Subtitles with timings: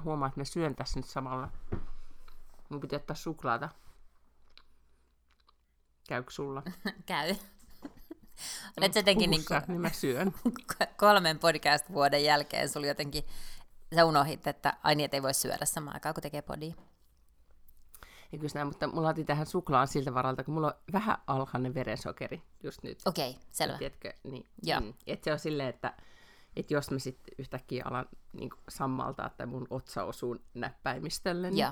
[0.00, 1.48] Mä huomaan, että mä syön tässä nyt samalla.
[2.68, 3.68] Mun pitää ottaa suklaata.
[6.08, 6.62] Käykö sulla?
[7.06, 7.34] Käy.
[8.76, 10.34] Olet jotenkin niin kuin, niin mä syön.
[10.96, 13.24] kolmen podcast-vuoden jälkeen sulla jotenkin,
[13.94, 16.74] sä unohit, että ai niin, ei voi syödä samaan aikaan, kun tekee podia.
[18.30, 22.42] Kyllä näin, mutta mulla otin tähän suklaan siltä varalta, kun mulla on vähän alhainen verensokeri
[22.62, 22.98] just nyt.
[23.06, 23.78] Okei, okay, selvä.
[23.78, 24.12] Tiedätkö?
[24.24, 24.80] Niin, Joo.
[24.80, 25.94] mm, että se on silleen, että,
[26.56, 31.66] että jos mä sitten yhtäkkiä alan niin sammaltaa, että mun otsa osuu näppäimistölle, niin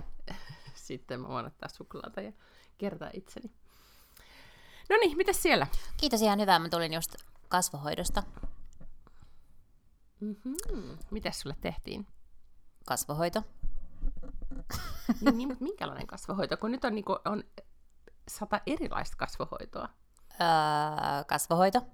[0.75, 2.33] sitten mä voin ottaa suklaata ja
[2.79, 3.51] kertaa itseni.
[4.91, 5.67] No niin, mitäs siellä?
[5.97, 7.15] Kiitos ihan hyvää, mä tulin just
[7.49, 8.23] kasvohoidosta.
[10.21, 10.99] Mm-hmm.
[11.11, 12.07] Mitäs sulle tehtiin?
[12.87, 13.43] Kasvohoito.
[15.21, 16.57] niin, niin, mutta minkälainen kasvohoito?
[16.57, 17.45] Kun nyt on, niin kuin, on
[18.29, 19.89] sata erilaista kasvohoitoa.
[20.31, 21.87] Öö, kasvohoito.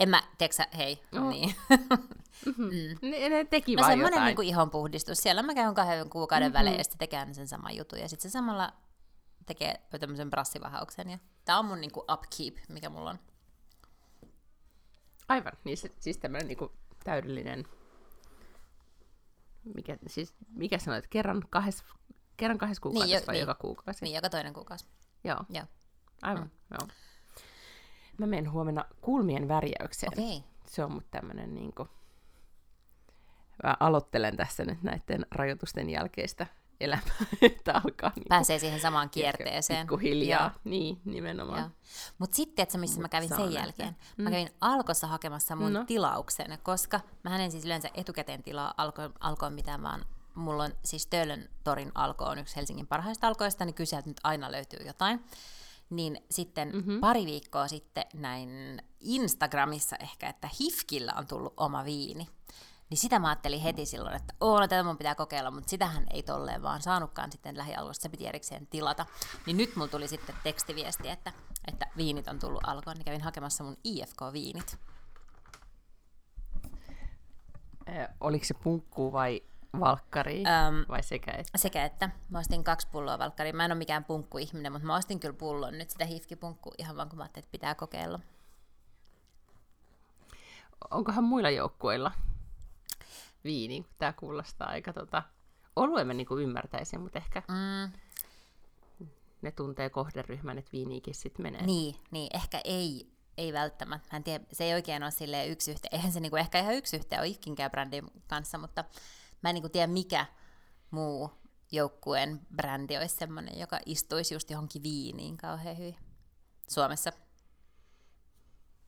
[0.00, 1.30] En mä, tiedätkö hei, No.
[1.30, 1.54] niin.
[2.56, 3.10] Mm.
[3.10, 4.26] Ne, ne teki No vaan semmoinen jotain.
[4.26, 5.18] niin kuin ihonpuhdistus.
[5.18, 6.52] Siellä mä käyn kahden kuukauden Mhm.
[6.54, 6.58] mm-hmm.
[6.66, 7.98] välein ja sitten tekee sen saman jutun.
[7.98, 8.72] Ja sitten se samalla
[9.46, 11.10] tekee tämmöisen brassivahauksen.
[11.10, 13.18] Ja tää on mun niin kuin upkeep, mikä mulla on.
[15.28, 16.70] Aivan, niin se, siis tämmöinen niin
[17.04, 17.64] täydellinen,
[19.74, 21.84] mikä, siis, mikä sanoit, kerran kahdessa,
[22.36, 23.40] kerran kahdessa kuukaudessa jo- vai niin.
[23.40, 24.04] joka kuukausi?
[24.04, 24.86] Niin, joka toinen kuukausi.
[25.24, 25.64] Joo, Joo.
[26.22, 26.88] aivan, joo.
[28.18, 30.12] Mä menen huomenna kulmien värjäykseen.
[30.12, 30.40] Okay.
[30.66, 31.88] Se on mut tämmönen niinku...
[33.62, 36.46] Mä aloittelen tässä nyt näiden rajoitusten jälkeistä
[36.80, 37.04] elämää,
[37.42, 39.86] että alkaa niinku, Pääsee siihen samaan kierteeseen.
[39.86, 40.42] pikkuhiljaa.
[40.42, 40.50] Joo.
[40.64, 41.74] Niin, nimenomaan.
[42.18, 43.52] Mutta sitten, että missä mä kävin sen nähdä.
[43.60, 43.96] jälkeen?
[44.16, 45.84] Mä kävin Alkossa hakemassa mun No.
[45.84, 50.04] tilauksen, koska mä en siis yleensä etukäteen tilaa alkoon, alkoon mitään, vaan
[50.34, 54.52] mulla on siis Töölön torin alko on yksi Helsingin parhaista alkoista, niin kyllä nyt aina
[54.52, 55.24] löytyy jotain.
[55.92, 56.76] Niin sitten Mhm.
[56.76, 57.00] mm-hmm.
[57.00, 62.28] pari viikkoa sitten näin Instagramissa ehkä, että Hifkillä on tullut oma viini.
[62.90, 66.06] Niin sitä mä ajattelin heti silloin, että oo, no tätä mun pitää kokeilla, mutta sitähän
[66.10, 69.06] ei tolleen vaan saanutkaan sitten lähialkoista, se piti erikseen tilata.
[69.46, 71.32] Niin nyt mulla tuli sitten tekstiviesti, että,
[71.68, 74.76] että viinit on tullut alkoon, niin kävin hakemassa mun IFK-viinit.
[77.88, 79.42] Ö, oliko se punkku vai
[79.80, 81.58] valkkari Öm, vai sekä että?
[81.58, 83.56] Sekä että mä ostin kaksi pulloa valkkariin.
[83.56, 87.08] Mä en ole mikään punkkuihminen, mutta mä ostin kyllä pullon nyt sitä hifkipunkkua ihan vaan
[87.08, 88.20] kun mä ajattelin, että pitää kokeilla.
[90.90, 92.12] Onkohan muilla joukkueilla
[93.44, 93.86] viini?
[93.98, 95.22] Tämä kuulostaa aika tota...
[95.76, 97.92] Oluen mä niinku ymmärtäisin, mutta ehkä Mm,
[99.42, 101.66] ne tuntee kohderyhmän, että viiniikin sitten menee.
[101.66, 104.08] niin, niin, ehkä ei, ei välttämättä.
[104.12, 105.94] Mä en tiedä, se ei oikein ole silleen yksi yhteen.
[105.94, 108.84] Eihän se niinku ehkä ihan yksi yhteen ole Ifkinkään brändin kanssa, mutta
[109.42, 110.26] mä en niinku tiedä mikä
[110.90, 111.30] muu
[111.72, 115.96] joukkueen brändi olisi semmoinen, joka istuisi just johonkin viiniin kauhean hyvin.
[116.68, 117.12] Suomessa.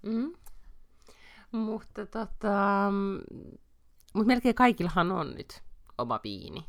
[0.02, 0.32] Mm.
[1.52, 2.92] Mutta tota,
[4.14, 5.62] mut melkein kaikillahan on nyt
[5.98, 6.64] oma viini.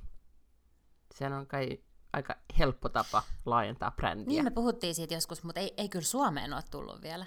[1.13, 1.79] Sehän on kai
[2.13, 4.25] aika helppo tapa laajentaa brändiä.
[4.27, 7.25] Niin me puhuttiin siitä joskus, mutta ei, ei kyllä Suomeen ole tullut vielä.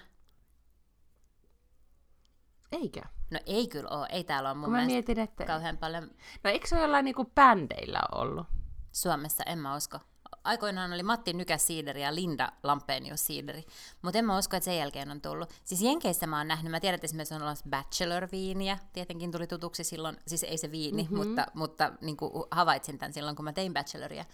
[2.73, 3.03] Eikä?
[3.31, 5.45] No ei kyllä ole, ei täällä ole mun Kun mä mietin, että...
[5.45, 6.11] kauhean paljon
[6.45, 8.47] No eikö se ole jollain niinku bändeillä ollut?
[8.93, 9.99] Suomessa, en mä usko.
[10.45, 13.65] Aikoinaan oli Matti Nykäs siideri ja Linda Lampenius siideri,
[14.03, 15.51] mutta en mä usko, että sen jälkeen on tullut.
[15.65, 19.85] Siis Jenkeissä mä oon nähnyt, mä tiedän, että esimerkiksi on olemassa Bachelor-viiniä, tietenkin tuli tutuksi
[19.85, 21.17] silloin, siis ei se viini, mm-hmm.
[21.17, 22.17] mutta, mutta niin
[22.51, 24.25] havaitsin tämän silloin, kun mä tein Bacheloria.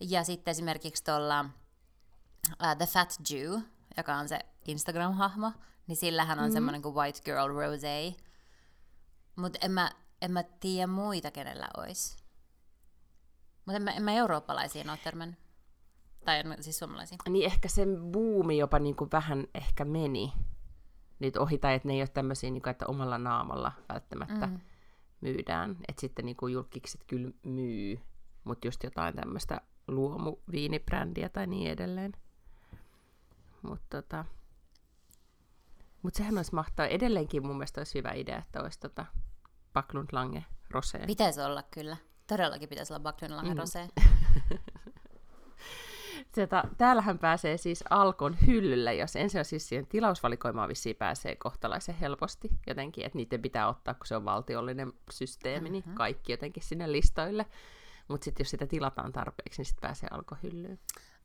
[0.00, 3.60] Ja sitten esimerkiksi tuolla uh, The Fat Jew,
[3.96, 5.52] joka on se Instagram-hahmo,
[5.90, 6.52] niin sillähän on mm-hmm.
[6.52, 8.20] semmoinen kuin White Girl Rosé.
[9.36, 9.90] Mutta en mä,
[10.22, 12.16] en mä tiedä muita, kenellä olisi.
[13.66, 15.38] Mutta en mä, en mä eurooppalaisiin ole törmännyt.
[16.24, 17.18] Tai en- siis suomalaisiin.
[17.28, 20.32] Niin ehkä sen buumi jopa niinku vähän ehkä meni
[21.18, 24.60] nyt ohi, tai että ne ei ole tämmöisiä, niinku, että omalla naamalla välttämättä mm.
[25.20, 25.76] myydään.
[25.88, 28.00] Että sitten niinku julkikset kyllä myy,
[28.44, 32.12] mutta just jotain tämmöistä luomuviinibrändiä tai niin edelleen.
[33.62, 34.24] Mutta tota,
[36.02, 36.88] mut sehän olisi mahtavaa.
[36.88, 39.06] Edelleenkin mun mielestä olisi hyvä idea, että olisi tota
[39.72, 40.44] Backlund Lange
[40.74, 41.06] Rosé.
[41.06, 41.96] Pitäisi olla kyllä.
[42.26, 43.60] Todellakin pitäisi olla Backlund Lange Mm.
[43.60, 44.02] Rosé.
[46.34, 51.94] Sieltä, täällähän pääsee siis Alkon hyllylle, jos ensin on siis siihen tilausvalikoimaan vissiin pääsee kohtalaisen
[51.94, 56.92] helposti jotenkin, että niiden pitää ottaa, kun se on valtiollinen systeemi, niin kaikki jotenkin sinne
[56.92, 57.46] listoille.
[58.08, 60.78] Mutta sitten jos sitä tilataan tarpeeksi, niin sitten pääsee alkohyllyyn.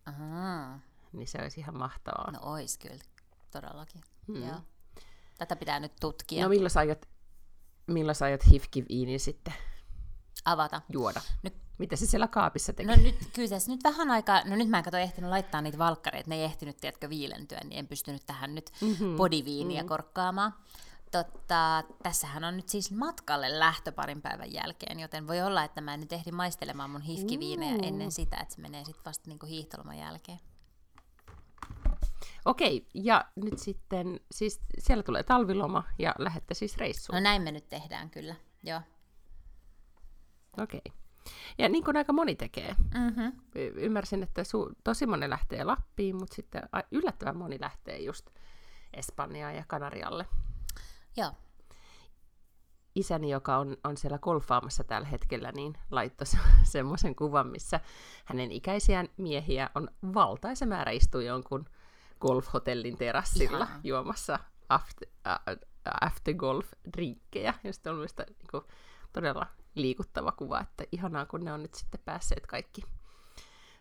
[0.06, 0.80] Ahaa.
[1.14, 2.32] Niin se olisi ihan mahtavaa.
[2.32, 3.04] No ois kyllä,
[3.62, 4.02] todellakin.
[4.28, 4.48] Mm.
[4.48, 4.58] Joo.
[5.38, 7.06] Tätä pitää nyt tutkia, No milloin sä aiot,
[7.88, 9.54] milloin sä aiot hifkiviinin sitten
[10.46, 10.82] avata.
[10.90, 11.22] juoda?
[11.44, 12.96] Nyt, Mitä se siellä kaapissa tekee?
[12.98, 15.78] no nyt, kyllä tässä nyt vähän aikaa, no nyt mä en kato ehtinyt laittaa niitä
[15.78, 19.16] valkkareita, ne ei ehtinyt, tiedätkö, viilentyä, niin en pystynyt tähän nyt Mhm.
[19.18, 20.54] bodyviiniä korkkaamaan.
[21.12, 25.94] Totta, tässähän on nyt siis matkalle lähtö parin päivän jälkeen, joten voi olla, että mä
[25.94, 29.98] en nyt ehdi maistelemaan mun hifkiviinejä ennen sitä, että se menee sitten vasta niinku hiihtoloman
[29.98, 30.40] jälkeen.
[32.46, 37.16] Okei, ja nyt sitten, siis siellä tulee talviloma ja lähette siis reissuun.
[37.16, 38.82] No näin me nyt tehdään kyllä, joo.
[40.58, 40.82] Okei.
[41.58, 42.76] Ja niin kuin aika moni tekee.
[42.94, 43.32] Mm-hmm.
[43.56, 48.30] Y- Ymmärsin, että su- tosi moni lähtee Lappiin, mutta sitten a- yllättävän moni lähtee just
[48.94, 50.26] Espanjaan ja Kanarialle.
[51.18, 51.32] Joo,
[52.96, 57.80] Isäni, joka on, on siellä golfaamassa tällä hetkellä, niin laittoi se- semmoisen kuvan, missä
[58.26, 61.66] hänen ikäisiään miehiä on valtaisa määrä istuu jonkun
[62.28, 63.80] golfhotellin terassilla Ihanaa.
[63.84, 64.40] juomassa
[64.70, 65.40] after, äh,
[66.02, 67.54] after golf drinkkejä.
[67.64, 68.64] Ja sitten on mielestäni niin
[69.14, 69.46] todella
[69.76, 72.82] liikuttava kuva, että ihanaa kun ne on nyt sitten päässeet kaikki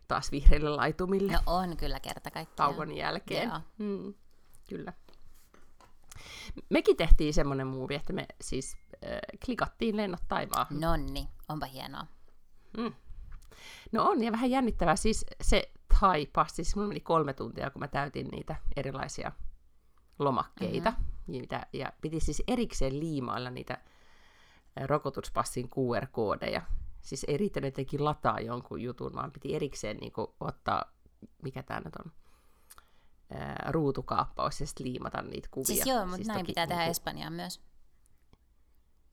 [0.09, 2.75] taas vihreille laitumille no on kyllä kerta kaikkiaan.
[2.75, 3.49] tauon jälkeen.
[3.49, 3.61] Joo.
[3.79, 4.15] Mm,
[4.69, 4.93] kyllä.
[6.71, 10.81] Mekin tehtiin semmoinen muuvi, että me siis äh, klikattiin lennot taivaahan.
[10.81, 12.07] Nonni, onpa hienoa.
[12.77, 12.93] Mm.
[13.93, 14.97] No on, ja vähän jännittävää.
[14.97, 15.71] Siis se
[16.01, 19.33] thai-passi, siis mulla meni kolme tuntia, kun mä täytin niitä erilaisia
[20.19, 20.91] lomakkeita.
[20.91, 21.47] Mm-hmm.
[21.51, 23.79] Ja, ja piti siis erikseen liimailla niitä
[24.87, 26.63] rokotuspassin QR-koodeja.
[27.01, 30.85] Siis ei riittänyt jotenkin lataa jonkun jutun, vaan piti erikseen niin kuin, ottaa,
[31.43, 32.13] mikä tämä nyt on,
[33.31, 35.67] ää, ruutukaappaus ja sitten liimata niitä kuvia.
[35.67, 37.61] Siis joo, mutta näin toki pitää tehdä niinku- Espanjaan myös.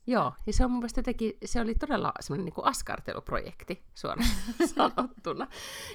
[0.07, 4.29] Joo, ja se on mun mielestä jotenkin, se oli todella semmoinen niin askarteluprojekti suoraan
[4.75, 5.47] sanottuna.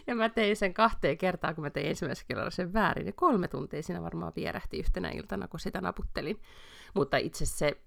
[0.06, 3.48] Ja mä tein sen kahteen kertaan, kun mä tein ensimmäisen kerran sen väärin, ja kolme
[3.48, 6.42] tuntia siinä varmaan vierähti yhtenä iltana, kun sitä naputtelin.
[6.94, 7.80] Mutta itse se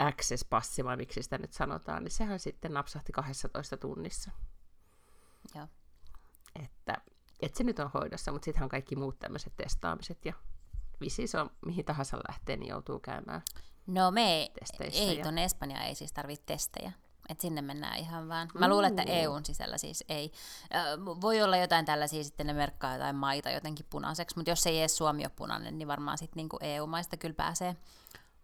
[0.00, 4.30] access-passi, vai miksi sitä nyt sanotaan, niin sehän sitten napsahti 12 tunnissa.
[5.54, 5.66] Joo.
[6.64, 6.96] Että,
[7.40, 10.32] että se nyt on hoidossa, mutta sittenhän on kaikki muut tämmöiset testaamiset, ja
[11.00, 13.42] visi se on, mihin tahansa lähtee, niin joutuu käymään.
[13.88, 16.92] No me ei, Testeissä ei ja- tuonne Espanjaan ei siis tarvitse testejä.
[17.28, 18.48] Et sinne mennään ihan vaan.
[18.54, 19.12] Mä luulen, että.
[19.12, 20.32] EUn sisällä siis ei.
[21.20, 24.96] Voi olla jotain tällaisia, sitten ne merkkaa jotain maita jotenkin punaiseksi, mutta jos ei edes
[24.96, 27.76] Suomi ole punainen, niin varmaan sitten niinku EU-maista kyllä pääsee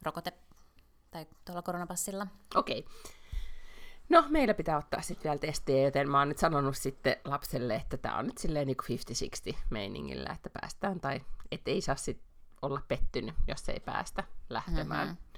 [0.02, 0.32] rokote
[1.10, 2.26] tai tuolla koronapassilla.
[2.54, 2.84] Okei.
[4.08, 7.96] No, meillä pitää ottaa sitten vielä testejä, joten mä oon nyt sanonut sitten lapselle, että
[7.96, 8.76] tämä on nyt silleen niin
[9.54, 11.20] 50-60 meiningillä, että päästään, tai
[11.66, 12.20] ei saa sit
[12.62, 15.08] olla pettynyt, jos ei päästä lähtemään.
[15.08, 15.16] Mhm.
[15.16, 15.33] Mm-hmm.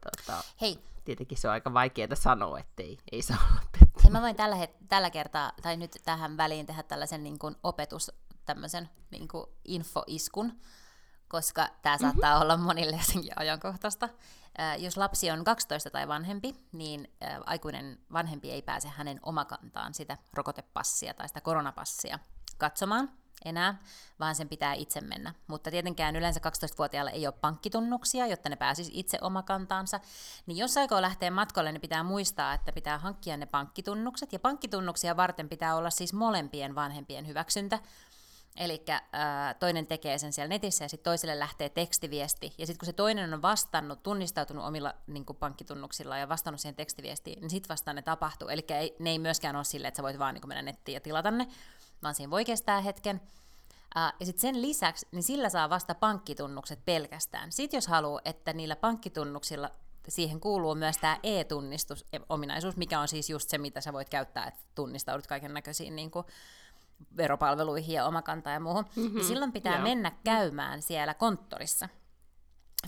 [0.00, 4.04] Tota, Hei, tietenkin se on aika vaikeaa sanoa, että ei, ei saa olla pettynyt.
[4.04, 7.56] hei mä voin tällä, het- tällä kertaa, tai nyt tähän väliin tehdä tällaisen niin kuin
[7.62, 8.12] opetus,
[8.44, 10.60] tämmöisen niin kuin infoiskun,
[11.28, 12.42] koska tämä saattaa mm-hmm.
[12.42, 14.08] olla monille jotenkin ajankohtaista.
[14.60, 19.94] Äh, jos lapsi on 12 tai vanhempi, niin äh, aikuinen vanhempi ei pääse hänen omakantaan
[19.94, 22.18] sitä rokotepassia tai sitä koronapassia
[22.58, 23.10] katsomaan
[23.44, 23.78] enää,
[24.20, 25.34] vaan sen pitää itse mennä.
[25.46, 30.00] Mutta tietenkään yleensä 12-vuotiailla ei ole pankkitunnuksia, jotta ne pääsisi itse omakantaansa.
[30.46, 34.32] Niin jos aikoo lähteä matkalle, niin pitää muistaa, että pitää hankkia ne pankkitunnukset.
[34.32, 37.78] Ja pankkitunnuksia varten pitää olla siis molempien vanhempien hyväksyntä.
[38.56, 38.84] Eli
[39.58, 42.54] toinen tekee sen siellä netissä ja sitten toiselle lähtee tekstiviesti.
[42.58, 47.40] Ja sitten kun se toinen on vastannut, tunnistautunut omilla niin pankkitunnuksilla ja vastannut siihen tekstiviestiin,
[47.40, 48.48] niin sitten vasta ne tapahtuu.
[48.48, 48.66] Eli
[48.98, 51.48] ne ei myöskään ole silleen, että sä voit vaan niin mennä nettiin ja tilata ne,
[52.02, 53.20] vaan siinä voi kestää hetken.
[53.94, 57.52] Ja sitten sen lisäksi, niin sillä saa vasta pankkitunnukset pelkästään.
[57.52, 59.70] Sitten jos haluaa, että niillä pankkitunnuksilla
[60.08, 64.60] siihen kuuluu myös tämä e-tunnistusominaisuus, mikä on siis just se, mitä sä voit käyttää, että
[64.74, 66.26] tunnistaudut kaiken näköisiin niin kuin
[67.16, 68.86] veropalveluihin ja omakantaan ja muuhun.
[68.96, 69.82] Mm-hmm, ja silloin pitää joo.
[69.82, 71.88] mennä käymään siellä konttorissa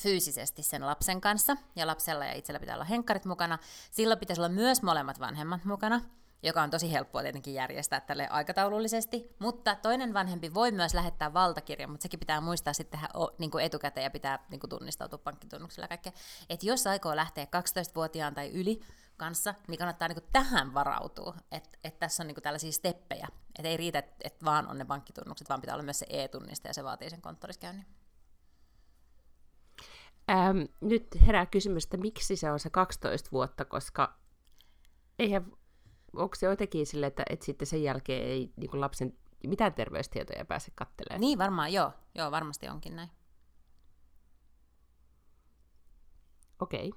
[0.01, 3.59] fyysisesti sen lapsen kanssa, ja lapsella ja itsellä pitää olla henkkarit mukana.
[3.91, 6.01] Silloin pitäisi olla myös molemmat vanhemmat mukana,
[6.43, 11.91] joka on tosi helppoa tietenkin järjestää tälle aikataulullisesti, mutta toinen vanhempi voi myös lähettää valtakirjan,
[11.91, 13.01] mutta sekin pitää muistaa sitten
[13.39, 16.13] niin kuin etukäteen ja pitää niin kuin tunnistautua pankkitunnuksella kaikkea.
[16.49, 18.81] Että jos aikoo lähteä 12-vuotiaan tai yli
[19.17, 23.29] kanssa, niin kannattaa niin kuin tähän varautua, että et tässä on niin kuin tällaisia steppejä,
[23.59, 26.69] että ei riitä, että et vaan on ne pankkitunnukset, vaan pitää olla myös se e-tunniste
[26.69, 27.87] ja se vaatii sen konttoriskäynnin.
[30.31, 34.19] Ähm, nyt herää kysymys, että miksi se on se 12 vuotta, koska
[35.19, 35.53] eihän,
[36.17, 40.45] onko se jotenkin sille, että, että sitten sen jälkeen ei niin kuin lapsen mitään terveystietoja
[40.45, 41.21] pääse kattelemaan?
[41.21, 41.93] Niin varmaan, joo.
[42.15, 43.11] Joo, varmasti onkin näin.
[46.61, 46.93] Okei,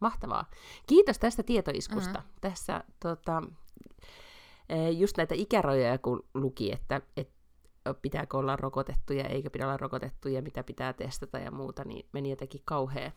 [0.00, 0.50] mahtavaa.
[0.86, 2.18] Kiitos tästä tietoiskusta.
[2.18, 2.34] Mm-hmm.
[2.40, 3.42] Tässä tota,
[4.98, 7.34] just näitä ikärajoja kun luki, että, että
[8.02, 12.62] pitääkö olla rokotettuja, eikä pidä olla rokotettuja, mitä pitää testata ja muuta, niin meni jotenkin
[12.64, 13.12] kauhean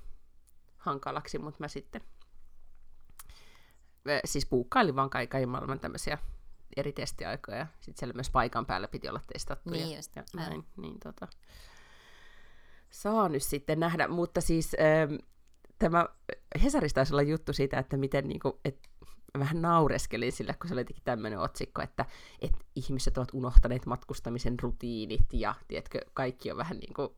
[0.77, 2.01] hankalaksi, mutta mä sitten
[4.25, 6.17] siis puukkailin vaan kaiken maailman tämmöisiä
[6.77, 7.67] eri testiaikoja.
[7.79, 9.69] Sitten siellä myös paikan päällä piti olla testattu.
[9.69, 10.15] Niin ja, just.
[10.15, 11.27] ja näin, niin tota,
[12.89, 15.15] saa nyt sitten nähdä, mutta siis ähm,
[15.79, 16.05] tämä
[16.63, 18.79] Hesarista taisi olla juttu siitä, että miten niinku, et,
[19.39, 22.05] vähän naureskelin sillä, kun se oli jotenkin tämmöinen otsikko, että,
[22.41, 27.09] että ihmiset ovat unohtaneet matkustamisen rutiinit ja tiedätkö, kaikki on vähän niin kuin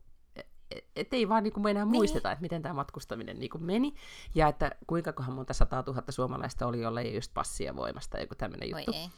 [0.96, 1.92] että ei vaan niin enää niin.
[1.92, 3.94] muisteta, että miten tämä matkustaminen niin kuin meni,
[4.34, 8.34] ja että kuinka kohan monta sataa tuhatta suomalaista oli, jolla ei just passia voimasta, joku
[8.34, 8.92] tämmöinen juttu.
[8.92, 9.08] ei,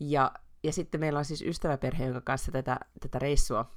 [0.00, 3.70] ja, ja sitten meillä on siis ystäväperhe, jonka kanssa tätä, tätä reissua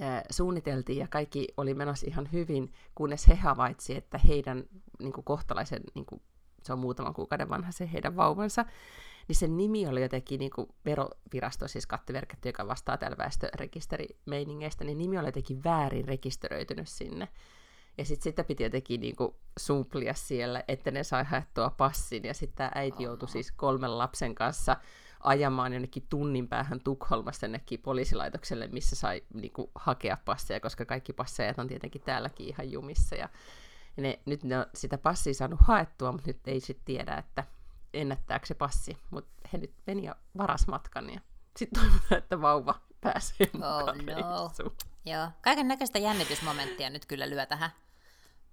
[0.00, 4.64] ää, suunniteltiin, ja kaikki oli menossa ihan hyvin, kunnes he havaitsi, että heidän
[4.98, 6.22] niin kuin kohtalaisen, niin kuin,
[6.62, 8.64] se on muutaman kuukauden vanha se heidän vauvansa,
[9.28, 14.98] niin sen nimi oli jotenkin niin kuin verovirasto, siis kattiverketty, joka vastaa täällä väestörekisterimeiningeistä, niin
[14.98, 17.28] nimi oli jotenkin väärin rekisteröitynyt sinne.
[17.98, 22.24] Ja sitten sitä piti jotenkin niinku sumplia siellä, että ne sai haettua passin.
[22.24, 24.76] Ja sitten äiti joutui siis kolmen lapsen kanssa
[25.20, 31.58] ajamaan jonnekin tunnin päähän Tukholmasta jonnekin poliisilaitokselle, missä sai niinku hakea passeja, koska kaikki passejat
[31.58, 33.16] on tietenkin täälläkin ihan jumissa.
[33.16, 33.28] Ja
[33.96, 37.44] ne, nyt ne on sitä passia saanut haettua, mutta nyt ei sitten tiedä, että
[37.94, 41.20] ennättääkö se passi, mutta he nyt meni ja varas matkan ja
[41.56, 44.72] sitten toivotaan, että vauva pääsee Oh no.
[45.04, 47.70] Joo, kaiken näköistä jännitysmomenttia nyt kyllä lyö tähän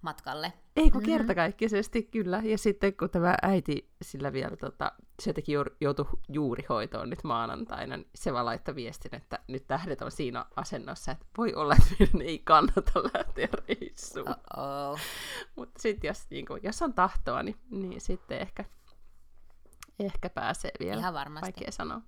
[0.04, 0.54] matkalle.
[0.76, 1.14] Ei kun mm-hmm.
[1.14, 2.42] kertakaikkisesti kyllä.
[2.44, 8.10] Ja sitten kun tämä äiti sillä vielä, tota, se jotenkin joutui juurihoitoon nyt maanantaina, niin
[8.16, 12.22] se vaan laittoi viestin, että nyt tähdet on siinä asennossa, että voi olla, että meidän
[12.22, 14.36] ei kannata lähteä reissuun.
[15.56, 18.66] Mutta sitten jos, niin kun, jos on tahtoa, niin, niin sitten ehkä
[20.00, 21.00] ehkä pääsee vielä.
[21.00, 21.46] Ihan varmasti.
[21.46, 22.02] Vaikea sanoa.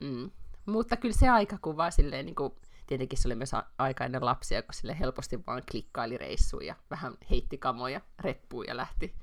[0.00, 0.30] Mm.
[0.66, 2.52] Mutta kyllä se aikakuva silleen, niin kuin,
[2.86, 7.14] tietenkin se oli myös aika ennen lapsia, kun sille helposti vaan klikkaili reissuun ja vähän
[7.30, 9.14] heitti kamoja reppuun ja lähti.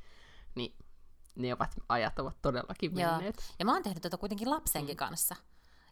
[0.56, 0.76] Niin
[1.36, 3.36] ne ovat, ajat ovat todellakin menneet.
[3.38, 3.56] Joo.
[3.60, 4.98] Ja mä oon tehnyt tätä kuitenkin lapsenkin mm.
[4.98, 5.36] kanssa.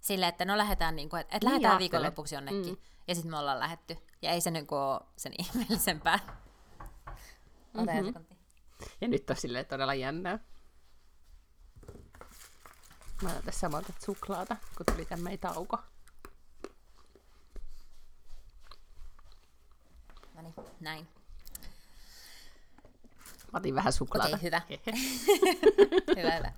[0.01, 2.73] Sille, että no lähdetään, niin kuin, että, niin lähdetään viikonlopuksi jonnekin.
[2.73, 2.81] Mm.
[3.07, 3.97] Ja sitten me ollaan lähetty.
[4.21, 6.19] Ja ei se niin ole sen ihmeellisempää.
[7.73, 8.25] Mm-hmm.
[9.01, 10.39] Ja nyt on silleen todella jännää.
[13.21, 15.77] Mä otan tässä samalta suklaata, kun tuli tämmöinen tauko.
[20.35, 21.07] No niin, näin.
[23.53, 24.35] Mä otin vähän suklaata.
[24.35, 24.91] Okei, okay, hyvä.
[26.21, 26.51] hyvä, hyvä.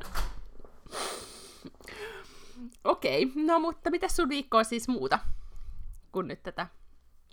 [2.83, 5.19] Okei, okay, no mutta mitä sun viikkoa siis muuta
[6.11, 6.67] kuin nyt tätä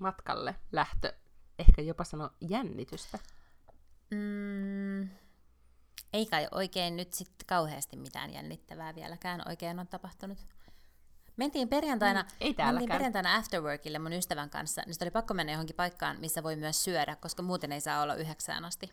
[0.00, 1.12] matkalle lähtö,
[1.58, 3.18] ehkä jopa sano jännitystä?
[4.10, 5.08] Mm,
[6.12, 10.38] ei kai oikein nyt sitten kauheasti mitään jännittävää vieläkään oikein on tapahtunut.
[11.36, 15.76] Mentiin perjantaina, mm, ei mentiin perjantaina afterworkille mun ystävän kanssa, niin oli pakko mennä johonkin
[15.76, 18.92] paikkaan, missä voi myös syödä, koska muuten ei saa olla yhdeksään asti.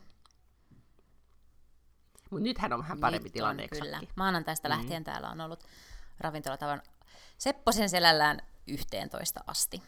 [2.29, 4.01] Mutta nythän on vähän parempi Nyt tilanne, on, Kyllä.
[4.15, 4.75] Maanantaista mm.
[4.75, 5.63] lähtien täällä on ollut
[6.19, 6.81] ravintolatavan
[7.37, 9.83] Sepposen selällään 11 asti.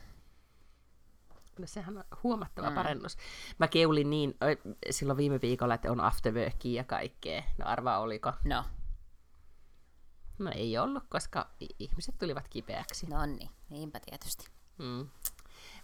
[1.59, 2.75] No sehän on huomattava mm.
[2.75, 3.17] parannus.
[3.57, 4.35] Mä keulin niin
[4.89, 7.43] silloin viime viikolla, että on afterworkia ja kaikkea.
[7.57, 8.33] No arvaa oliko?
[8.43, 8.65] No.
[10.39, 11.49] No ei ollut, koska
[11.79, 13.07] ihmiset tulivat kipeäksi.
[13.07, 14.45] No niin, niinpä tietysti.
[14.77, 15.09] Mm.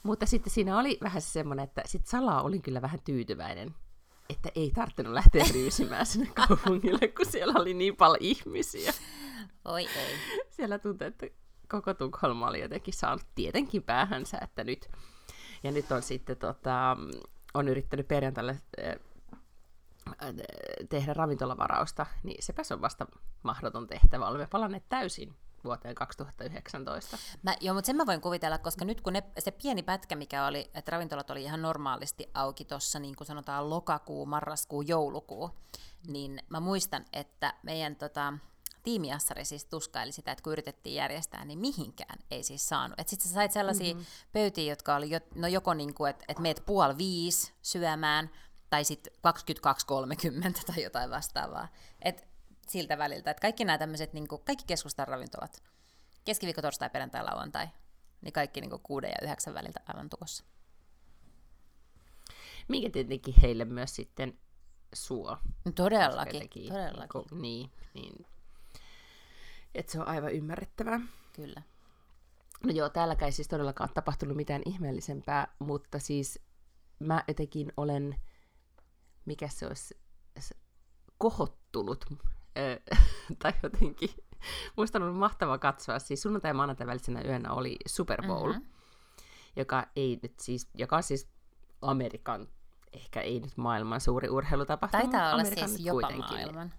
[0.03, 3.75] Mutta sitten siinä oli vähän semmoinen, että sit salaa olin kyllä vähän tyytyväinen,
[4.29, 8.93] että ei tarvinnut lähteä ryysimään sinne kaupungille, kun siellä oli niin paljon ihmisiä.
[9.65, 10.15] Oi ei.
[10.49, 11.27] Siellä tuntui, että
[11.67, 14.89] koko Tukholma oli jotenkin saanut tietenkin päähänsä, että nyt
[15.65, 16.97] ja nyt on sitten tota,
[17.53, 18.95] on yrittänyt perjantaille äh,
[20.89, 23.05] tehdä ravintolavarausta, niin sepä on vasta
[23.43, 24.27] mahdoton tehtävä.
[24.27, 27.17] Olemme palanneet täysin vuoteen 2019.
[27.43, 30.45] Mä, joo, mutta sen mä voin kuvitella, koska nyt kun ne, se pieni pätkä, mikä
[30.45, 35.49] oli, että ravintolat oli ihan normaalisti auki tuossa, niin kuin sanotaan lokakuu, marraskuu, joulukuu,
[36.07, 38.33] niin mä muistan, että meidän tota,
[38.85, 42.99] tiimiassari siis tuskaili sitä, että kun yritettiin järjestää, niin mihinkään ei siis saanut.
[43.05, 44.05] Sitten sä sait sellaisia mm-hmm.
[44.31, 48.29] pöytiä, jotka oli jo, no joko niin kuin, että et meet puoli viisi syömään,
[48.69, 51.67] tai sitten 22.30 tai jotain vastaavaa.
[52.01, 52.27] Et
[52.67, 53.31] siltä väliltä.
[53.31, 55.63] Et kaikki nämä tämmöiset, niin kuin, kaikki keskustan ravintolat,
[56.25, 57.67] keskiviikko, torstai, perjantai, lauantai,
[58.21, 60.43] niin kaikki niin kuin kuuden ja yhdeksän väliltä aivan tukossa.
[62.67, 64.39] Mikä tietenkin heille myös sitten
[64.93, 65.37] suo.
[65.75, 67.41] Todellakin, todellakin.
[67.41, 68.25] Niin, niin
[69.75, 70.99] että se on aivan ymmärrettävää.
[71.33, 71.61] Kyllä.
[72.63, 76.39] No joo, täälläkään ei siis todellakaan tapahtunut mitään ihmeellisempää, mutta siis
[76.99, 78.15] mä jotenkin olen,
[79.25, 79.97] mikä se olisi,
[81.17, 82.05] kohottunut
[83.41, 84.09] tai jotenkin,
[84.77, 88.67] muista on ollut mahtava katsoa, siis sunnuntai ja maanantai välisenä yönä oli Super Bowl, mm-hmm.
[89.55, 91.29] joka, ei nyt siis, joka on siis
[91.81, 92.47] Amerikan,
[92.93, 96.37] ehkä ei nyt maailman suuri urheilutapahtuma, Taitaa olla Amerikan siis jopa kuitenkin.
[96.37, 96.73] maailman.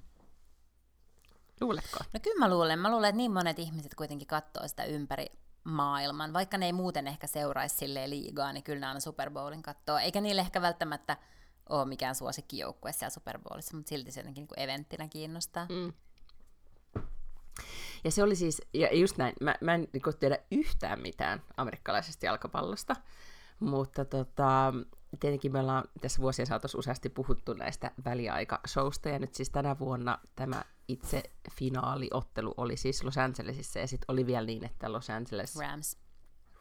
[1.61, 1.99] Luuletko?
[2.13, 2.79] No kyllä mä luulen.
[2.79, 5.27] Mä luulen, että niin monet ihmiset kuitenkin katsoo sitä ympäri
[5.65, 6.33] maailman.
[6.33, 9.99] Vaikka ne ei muuten ehkä seuraisi silleen liigaa, niin kyllä ne aina Super Bowlin katsoo.
[9.99, 11.17] Eikä niille ehkä välttämättä
[11.69, 15.67] ole mikään suosikkijoukkue siellä Super Bowlissa, mutta silti se jotenkin niin kuin eventtinä kiinnostaa.
[15.69, 15.93] Mm.
[18.05, 22.27] Ja se oli siis, ja just näin, mä, mä en niin tiedä yhtään mitään amerikkalaisesta
[22.27, 22.97] jalkapallosta,
[23.61, 24.73] mutta tota,
[25.21, 30.19] tietenkin me ollaan tässä vuosien saatossa useasti puhuttu näistä väliaikashowsta, ja nyt siis tänä vuonna
[30.37, 35.57] tämä itse finaaliottelu oli siis Los Angelesissa, ja sitten oli vielä niin, että Los Angeles
[35.57, 35.97] Rams.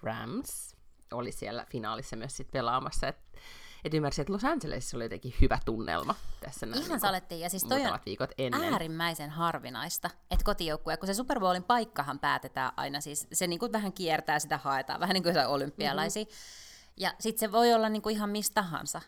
[0.03, 0.75] Rams
[1.11, 3.39] oli siellä finaalissa myös sit pelaamassa, että
[3.85, 7.49] et ymmärsin, että Los Angelesissa oli jotenkin hyvä tunnelma tässä näin Ihan niinku salettiin, ja
[7.49, 8.73] siis toi on viikot ennen.
[8.73, 13.71] äärimmäisen harvinaista, että kotijoukkue, kun se Super Bowlin paikkahan päätetään aina, siis se niin kuin
[13.71, 16.74] vähän kiertää, sitä haetaan, vähän niin kuin olympialaisia, mm-hmm.
[16.97, 19.01] Ja sitten se voi olla niin kuin ihan mistä tahansa.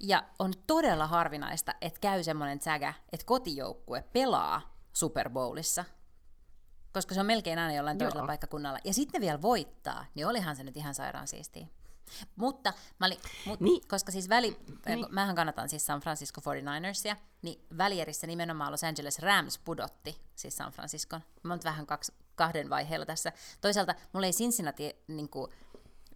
[0.00, 5.84] Ja on todella harvinaista, että käy semmoinen sägä, että kotijoukkue pelaa Super Bowlissa,
[6.92, 8.08] koska se on melkein aina jollain Joo.
[8.10, 8.78] toisella paikkakunnalla.
[8.84, 11.66] Ja sitten ne vielä voittaa, niin olihan se nyt ihan sairaan siistiä.
[12.36, 13.88] Mutta, mä olin, mut, Niin.
[13.88, 14.78] koska siis väli, Niin.
[14.86, 15.06] niin.
[15.10, 20.72] mähän kannatan siis San Francisco 49ersia, niin välierissä nimenomaan Los Angeles Rams pudotti siis San
[20.72, 21.20] Franciscon.
[21.42, 23.32] Mä oon vähän kaksi, kahden vaiheella tässä.
[23.60, 25.52] Toisaalta mulla ei Cincinnati, niin kuin,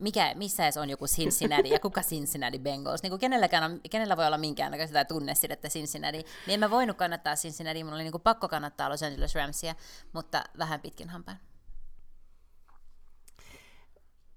[0.00, 4.16] mikä, missä edes on joku Cincinnati ja kuka Cincinnati Bengals, niin kuin kenelläkään on, kenellä
[4.16, 8.22] voi olla minkäännäköistä tunnesidettä Cincinnati, niin en mä voinut kannattaa Cincinnati, mulla oli niin kuin
[8.22, 9.74] pakko kannattaa Los Angeles Ramsia,
[10.12, 11.38] mutta vähän pitkin hampaan.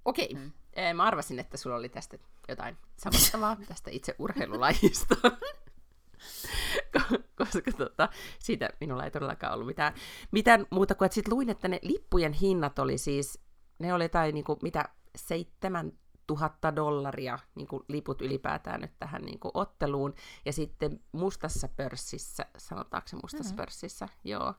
[0.06, 0.34] Okei.
[0.34, 0.52] Mm.
[0.94, 5.16] Mä arvasin, että sulla oli tästä jotain sanottavaa tästä itse urheilulajista.
[6.98, 9.94] Ko- Koska tota, siitä minulla ei todellakaan ollut mitään,
[10.32, 13.40] mitään muuta kuin, että sitten luin, että ne lippujen hinnat oli siis,
[13.80, 19.52] ne oli jotain niinku, mitä 7000 dollaria niin kuin liput ylipäätään nyt tähän niin kuin
[19.54, 20.14] otteluun.
[20.46, 23.56] Ja sitten mustassa pörssissä, sanotaanko se mustassa mm-hmm.
[23.56, 24.54] pörssissä, joo,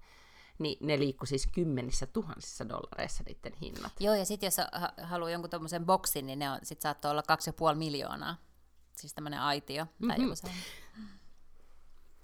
[0.58, 3.92] niin ne liikkui siis kymmenissä tuhansissa dollareissa niiden hinnat.
[4.00, 7.22] Joo, ja sitten jos ha- haluaa jonkun tuommoisen boksin, niin ne on, sit saattoi olla
[7.72, 8.36] 2,5 miljoonaa.
[8.96, 10.22] Siis tämmöinen aitio tai Mhm.
[10.22, 10.64] joku sellainen.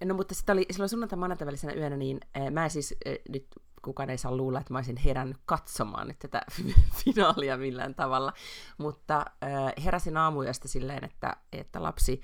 [0.05, 3.15] No mutta sitä oli silloin sunnuntai maanantai välisenä yönä, niin äh, mä en siis äh,
[3.29, 3.47] nyt
[3.83, 6.43] kukaan ei saa luulla, että mä olisin herännyt katsomaan nyt tätä
[7.05, 8.33] finaalia millään tavalla,
[8.79, 12.21] mutta äh, heräsin aamuyöstä silleen, että, että lapsi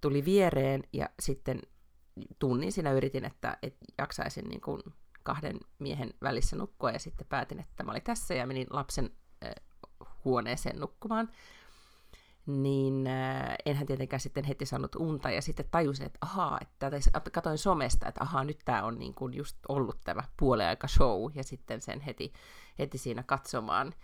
[0.00, 1.62] tuli viereen ja sitten
[2.38, 4.82] tunnin siinä yritin, että, että jaksaisin niin kuin
[5.22, 9.10] kahden miehen välissä nukkua ja sitten päätin, että mä olin tässä ja menin lapsen
[9.44, 9.54] äh,
[10.24, 11.28] huoneeseen nukkumaan
[12.46, 17.00] niin äh, enhän tietenkään sitten heti saanut unta, ja sitten tajusin, että ahaa, että tai
[17.32, 21.44] katoin somesta, että ahaa, nyt tämä on niin kuin just ollut tämä puoleaika show, ja
[21.44, 22.32] sitten sen heti,
[22.78, 23.94] heti siinä katsomaan.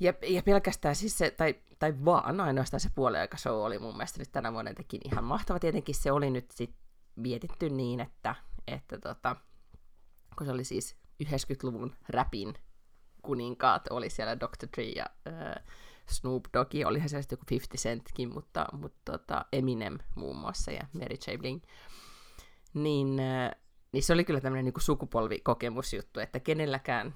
[0.00, 4.18] Ja, ja pelkästään siis se, tai, tai vaan ainoastaan se puoleaika show oli mun mielestä
[4.18, 5.58] nyt tänä vuonna jotenkin ihan mahtava.
[5.58, 6.74] Tietenkin se oli nyt sit
[7.16, 8.34] mietitty niin, että,
[8.66, 9.36] että tota,
[10.38, 12.54] kun se oli siis 90-luvun räpin
[13.22, 14.66] kuninkaat, oli siellä Dr.
[14.76, 15.64] Dre ja äh,
[16.08, 20.86] Snoop Dogg, olihan se sitten joku 50 Centkin, mutta, mutta tota Eminem muun muassa ja
[20.92, 21.36] Mary J.
[21.38, 21.62] Bling.
[22.74, 23.50] Niin, äh,
[23.92, 27.14] niin se oli kyllä tämmöinen niin sukupolvikokemusjuttu, että kenelläkään,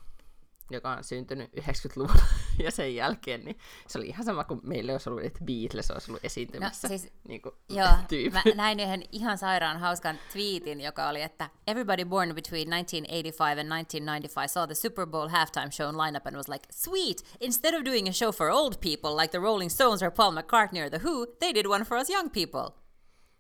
[0.71, 2.23] joka on syntynyt 90-luvulla
[2.65, 6.11] ja sen jälkeen, niin se oli ihan sama kuin meille olisi ollut, että Beatles olisi
[6.11, 6.89] ollut esiintymässä.
[6.89, 8.31] No, siis, niin kuin, Joo, tyyppi.
[8.31, 13.69] mä näin yhden ihan sairaan hauskan tweetin, joka oli, että everybody born between 1985 and
[13.69, 18.09] 1995 saw the Super Bowl halftime show lineup and was like, sweet, instead of doing
[18.09, 21.27] a show for old people like the Rolling Stones or Paul McCartney or The Who,
[21.41, 22.75] they did one for us young people.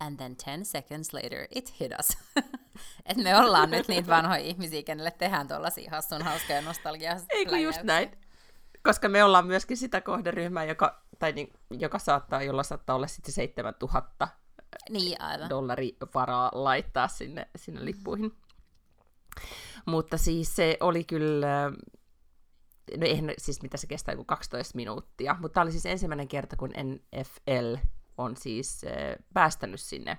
[0.01, 2.17] And then 10 seconds later it hit us.
[3.07, 7.63] Että me ollaan nyt niitä vanhoja ihmisiä, kenelle tehdään tuollaisia hassun hauskoja nostalgia Ei kun
[7.63, 8.11] just näin.
[8.83, 13.35] Koska me ollaan myöskin sitä kohderyhmää, joka, tai niin, joka saattaa, jolla saattaa olla sitten
[13.35, 14.29] 7000
[14.91, 15.49] Niin, aivan.
[15.49, 18.33] dollari varaa laittaa sinne, sinne lippuihin.
[19.87, 21.73] Mutta siis se oli kyllä,
[22.97, 26.57] no eihän siis mitä se kestää, joku 12 minuuttia, mutta tämä oli siis ensimmäinen kerta,
[26.57, 27.75] kun NFL
[28.19, 30.19] on siis äh, päästänyt sinne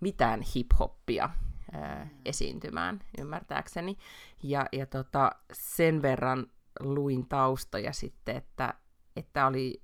[0.00, 1.30] mitään hip-hoppia
[1.74, 3.98] äh, esiintymään, ymmärtääkseni.
[4.42, 6.46] Ja, ja tota, sen verran
[6.80, 8.74] luin taustoja sitten, että,
[9.16, 9.82] että oli,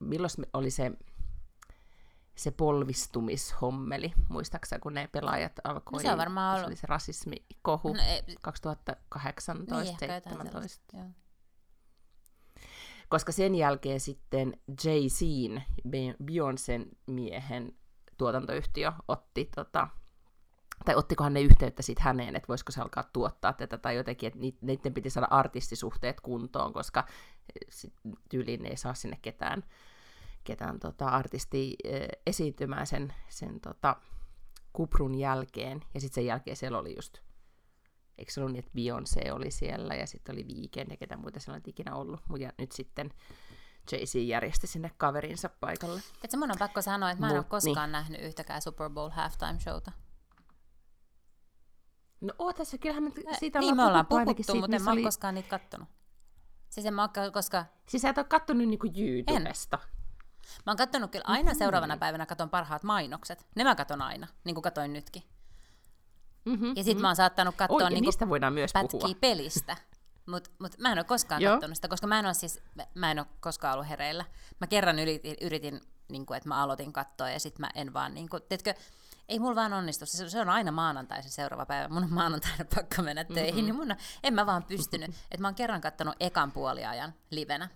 [0.00, 0.92] milloin oli se
[2.36, 7.92] se polvistumishommeli, muistaakseni, kun ne pelaajat alkoi, No se on varmaan ollut- oli se rasismikohu
[7.92, 11.06] No, ei, 2018 niin, ehkä jotain 17 sellaista, joo.
[13.08, 17.76] koska sen jälkeen sitten Jay-Zin, Be- Beyoncén miehen
[18.18, 19.88] tuotantoyhtiö otti tota,
[20.84, 24.38] tai ottikohan ne yhteyttä sitten häneen, että voisiko se alkaa tuottaa tätä, tai jotenkin, että
[24.60, 27.06] niiden piti saada artistisuhteet kuntoon, koska
[28.28, 29.64] tyyliin ei saa sinne ketään,
[30.44, 31.76] ketään tota, artisti
[32.26, 33.96] esiintymään sen, sen tota,
[34.72, 37.18] kuprun jälkeen, ja sitten sen jälkeen siellä oli just,
[38.18, 41.40] eikö se ollut niin, että Beyoncé oli siellä, ja sitten oli Weekend, ja ketä muita
[41.40, 43.10] siellä on ikinä ollut, mutta nyt sitten
[43.92, 46.02] Jay-Z järjesti sinne kaverinsa paikalle.
[46.24, 47.92] Et mun on pakko sanoa, että mä en Mut, ole koskaan niin.
[47.92, 49.92] nähnyt yhtäkään Super Bowl halftime showta.
[52.20, 55.02] No oo tässä, kyllähän me siitä niin, me ollaan puhuttu, siitä, mutta en mä oli...
[55.02, 55.88] koskaan niitä kattonut.
[56.70, 57.64] Siis en mä ole, koska...
[57.88, 59.78] Siis sä et ole kattonut niinku YouTubesta?
[59.82, 59.94] En.
[60.66, 61.58] Mä oon kattonut kyllä aina mm-hmm.
[61.58, 63.46] seuraavana päivänä katon parhaat mainokset.
[63.56, 65.22] Ne mä katon aina, niin kuin katoin nytkin.
[66.44, 67.02] Mm-hmm, ja sit mm-hmm.
[67.02, 69.14] mä oon saattanut katsoa niin niistä voidaan myös pätkiä puhua.
[69.20, 69.76] pelistä.
[70.26, 72.60] Mutta mut mä en ole koskaan katsonut sitä, koska mä en ole siis,
[72.94, 74.24] mä en ole koskaan ollut hereillä.
[74.60, 78.14] Mä kerran yritin, yritin niin kuin, että mä aloitin katsoa ja sitten mä en vaan,
[78.14, 78.74] niin kuin, teetkö,
[79.28, 80.06] ei mulla vaan onnistu.
[80.06, 81.88] Se, se on aina maanantai se seuraava päivä.
[81.88, 83.64] Mun on maanantaina pakko mennä töihin, mm-hmm.
[83.64, 85.10] niin mun on, en mä vaan pystynyt.
[85.30, 87.68] että mä oon kerran kattonut ekan puoliajan livenä.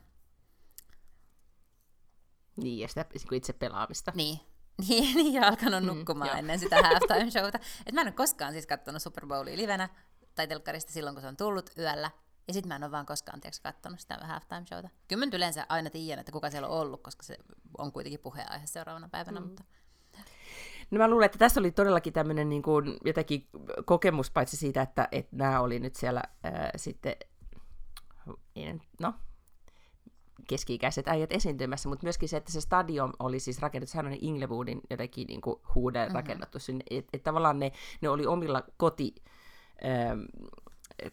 [2.57, 4.13] Niin, ja sitä niinku itse pelaamista.
[4.15, 4.41] Niin,
[4.89, 7.59] niin, niin ja alkanut mm, nukkumaan mm, ennen sitä halftime showta.
[7.87, 9.89] Et mä en ole koskaan siis katsonut Super Bowlia livenä
[10.35, 12.11] tai telkkarista silloin, kun se on tullut yöllä.
[12.49, 14.89] Ja sitten mä en ole vaan koskaan tiiäks, kattonut sitä halftime showta.
[15.09, 17.39] Kyllä mä yleensä aina tiedän, että kuka siellä on ollut, koska se
[17.79, 19.41] on kuitenkin puheenaihe seuraavana päivänä.
[19.41, 19.47] Mm.
[19.47, 19.65] Mutta...
[20.91, 23.49] No mä luulen, että tässä oli todellakin tämmöinen niin kuin jotenkin
[23.85, 27.17] kokemus, paitsi siitä, että, että nämä oli nyt siellä ää, sitten,
[29.01, 29.15] no,
[30.49, 34.81] keski-ikäiset äijät esiintymässä, mutta myöskin se, että se stadion oli siis rakennettu, sehän oli Inglewoodin
[34.91, 36.15] jotenkin niin kuin huude mm-hmm.
[36.15, 39.15] rakennettu sinne, että et tavallaan ne, ne oli omilla koti,
[39.85, 40.21] ähm,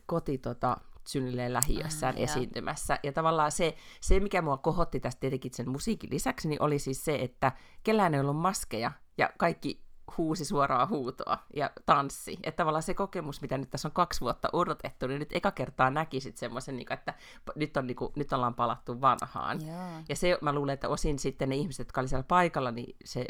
[0.06, 2.94] koti tota, synnilleen lähiössään mm, esiintymässä.
[2.94, 3.00] Ja.
[3.04, 7.06] ja tavallaan se, se, mikä mua kohotti tästä tietenkin sen musiikin lisäksi, niin oli siis
[7.06, 7.52] se, että
[7.84, 9.86] kellään ei ollut maskeja, ja kaikki
[10.18, 12.38] huusi suoraa huutoa ja tanssi.
[12.44, 15.90] Että tavallaan se kokemus, mitä nyt tässä on kaksi vuotta odotettu, niin nyt eka kertaa
[15.90, 17.14] näkisit semmoisen, niin että
[17.56, 19.68] nyt, on, niin kuin, nyt ollaan palattu vanhaan.
[19.68, 20.04] Joo.
[20.10, 23.26] Ja se, mä luulen, että osin sitten ne ihmiset, jotka oli siellä paikalla, niin se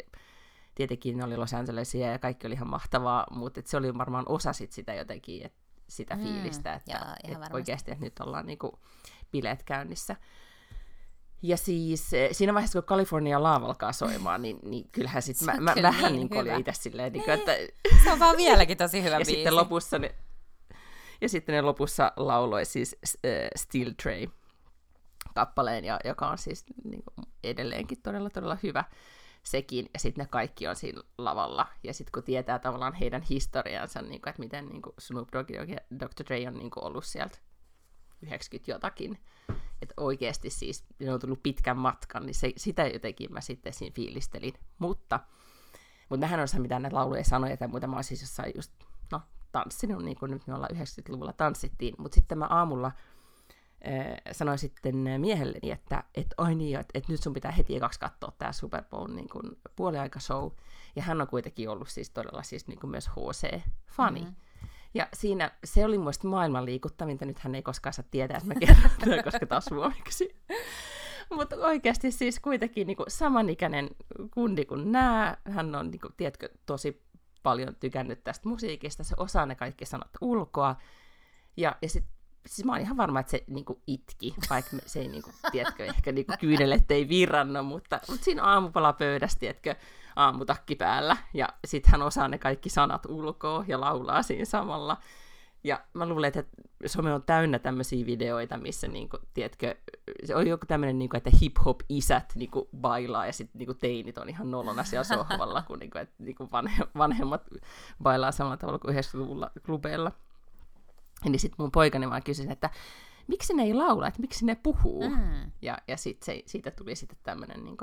[0.74, 4.52] tietenkin ne oli Los Angelesia ja kaikki oli ihan mahtavaa, mutta se oli varmaan osa
[4.52, 8.58] sit sitä jotenkin, että sitä mm, fiilistä, että, joo, että oikeasti että nyt ollaan niin
[8.58, 8.72] kuin
[9.32, 10.16] bileet käynnissä.
[11.42, 15.52] Ja siis eh, siinä vaiheessa, kun California Love alkaa soimaan, niin, niin kyllähän sit mä,
[15.52, 17.52] mä vähän niin, niin olin itse silleen, niin kuin, että...
[18.04, 19.32] Se on vaan vieläkin tosi hyvä ja biisi.
[19.32, 20.14] Sitten lopussa ne,
[21.20, 23.10] ja sitten ne lopussa lauloi siis uh,
[23.56, 24.26] Steel Tray
[25.34, 28.84] kappaleen, ja, joka on siis niin kuin, edelleenkin todella, todella hyvä
[29.46, 34.02] sekin, ja sitten ne kaikki on siinä lavalla, ja sitten kun tietää tavallaan heidän historiansa,
[34.02, 36.24] niin kuin, että miten niin kuin Snoop Dogg ja Dr.
[36.26, 37.38] Dre on niin kuin, ollut sieltä
[38.22, 39.18] 90 jotakin,
[39.82, 43.94] että oikeasti siis ne on tullut pitkän matkan, niin se, sitä jotenkin mä sitten siinä
[43.94, 44.54] fiilistelin.
[44.78, 45.20] Mutta,
[46.08, 48.72] mutta mähän osaa mitään näitä lauluja sanoja tai muuta, mä oon siis jossain just,
[49.12, 49.20] no,
[49.52, 52.92] tanssinut, niin kuin nyt me ollaan 90-luvulla tanssittiin, mutta sitten mä aamulla
[53.86, 58.00] äh, sanoin sitten miehelleni, että et, oi niin, että et nyt sun pitää heti ekaksi
[58.00, 60.50] katsoa tämä Super Bowl niin kuin puoliaikashow,
[60.96, 64.20] ja hän on kuitenkin ollut siis todella siis niin kuin myös HC-fani.
[64.20, 64.36] Mm-hmm.
[64.94, 68.60] Ja siinä se oli mun maailman liikuttavinta, nyt hän ei koskaan saa tietää, että mä
[68.60, 70.36] kerron, koska taas suomeksi.
[71.30, 73.90] Mutta oikeasti siis kuitenkin niin kuin samanikäinen
[74.34, 77.02] kundi kuin nämä, hän on, niin kuin, tiedätkö, tosi
[77.42, 80.76] paljon tykännyt tästä musiikista, se osaa ne kaikki sanat ulkoa,
[81.56, 82.15] ja, ja sitten
[82.46, 86.12] siis mä oon ihan varma, että se niinku itki, vaikka se ei, niinku, tiedätkö, ehkä
[86.12, 89.74] niinku kyynelet ei virrannut, mutta, mutta siinä aamupalapöydässä, tiedätkö,
[90.16, 94.96] aamutakki päällä, ja sitten hän osaa ne kaikki sanat ulkoa ja laulaa siinä samalla.
[95.64, 96.44] Ja mä luulen, että
[96.86, 99.74] some on täynnä tämmöisiä videoita, missä, niinku, tiedätkö,
[100.24, 104.50] se on joku tämmöinen, niinku, että hip-hop-isät niinku, bailaa ja sitten niinku, teinit on ihan
[104.50, 107.42] nolona siellä sohvalla, kun niinku, et, niinku, vanhe, vanhemmat
[108.02, 110.12] bailaa samalla tavalla kuin 90-luvulla klubeilla.
[111.24, 112.70] Niin sitten mun poikani vaan kysyi, että
[113.26, 115.10] miksi ne ei laula, että miksi ne puhuu.
[115.10, 115.50] Mm.
[115.62, 117.76] Ja, ja sitten siitä tuli sitten tämmöinen niin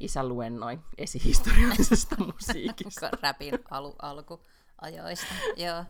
[0.00, 3.10] isä luennoi esihistoriallisesta musiikista.
[3.22, 5.84] Räpin alu, alkuajoista, joo.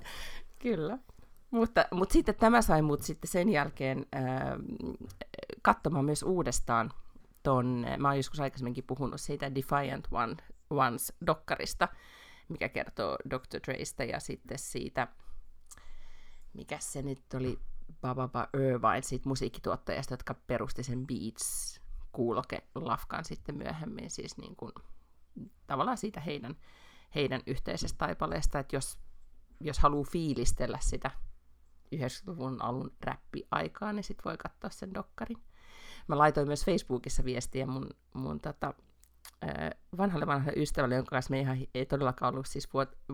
[0.59, 0.99] Kyllä.
[1.51, 4.23] Mutta, mutta sitten tämä sai mut sitten sen jälkeen äh,
[5.63, 6.91] katsomaan myös uudestaan
[7.43, 10.35] ton, mä oon joskus aikaisemminkin puhunut siitä Defiant One,
[10.71, 11.89] Ones-dokkarista,
[12.49, 13.61] mikä kertoo Dr.
[13.67, 15.09] Dreista ja sitten siitä
[16.55, 17.59] mikä se nyt oli,
[18.01, 21.81] Bababa Irvine, siitä musiikkituottajasta, jotka perusti sen Beats
[22.13, 24.73] kuuloke lafkan sitten myöhemmin, siis niin kuin,
[25.67, 26.57] tavallaan siitä heidän,
[27.15, 28.99] heidän yhteisestä taipaleesta, että jos,
[29.61, 31.11] jos haluaa fiilistellä sitä
[31.95, 35.43] 90-luvun alun räppiaikaa, niin sitten voi katsoa sen dokkarin.
[36.09, 38.75] Mä laitoin myös Facebookissa viestiä mun, mun tota,
[39.99, 42.69] vanhalle vanhalle ystävälle, jonka kanssa me ihan ei todellakaan ollut siis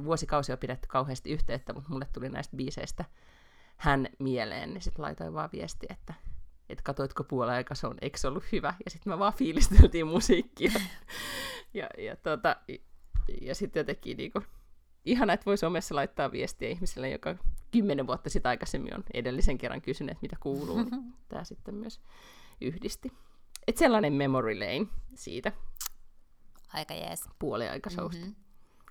[0.05, 3.05] vuosikausia pidetty kauheasti yhteyttä, mutta mulle tuli näistä biiseistä
[3.77, 6.15] hän mieleen, niin sitten laitoin vaan viesti, että
[6.71, 8.75] että katoitko puolen aika, se on, eikö se ollut hyvä?
[8.85, 10.73] Ja sitten me vaan fiilisteltiin musiikkia.
[11.75, 12.57] ja, ja, tota,
[13.41, 14.43] ja sitten jotenkin niinku,
[15.05, 17.37] ihana, että voisi omessa laittaa viestiä ihmiselle, joka
[17.71, 20.83] kymmenen vuotta sitten aikaisemmin on edellisen kerran kysynyt, että mitä kuuluu.
[20.83, 22.01] Niin tämä sitten myös
[22.61, 23.13] yhdisti.
[23.67, 25.53] Et sellainen memory lane siitä.
[26.73, 27.29] Aika jees.
[27.39, 28.21] Puoliaikashowsta.
[28.27, 28.35] Mm-hmm.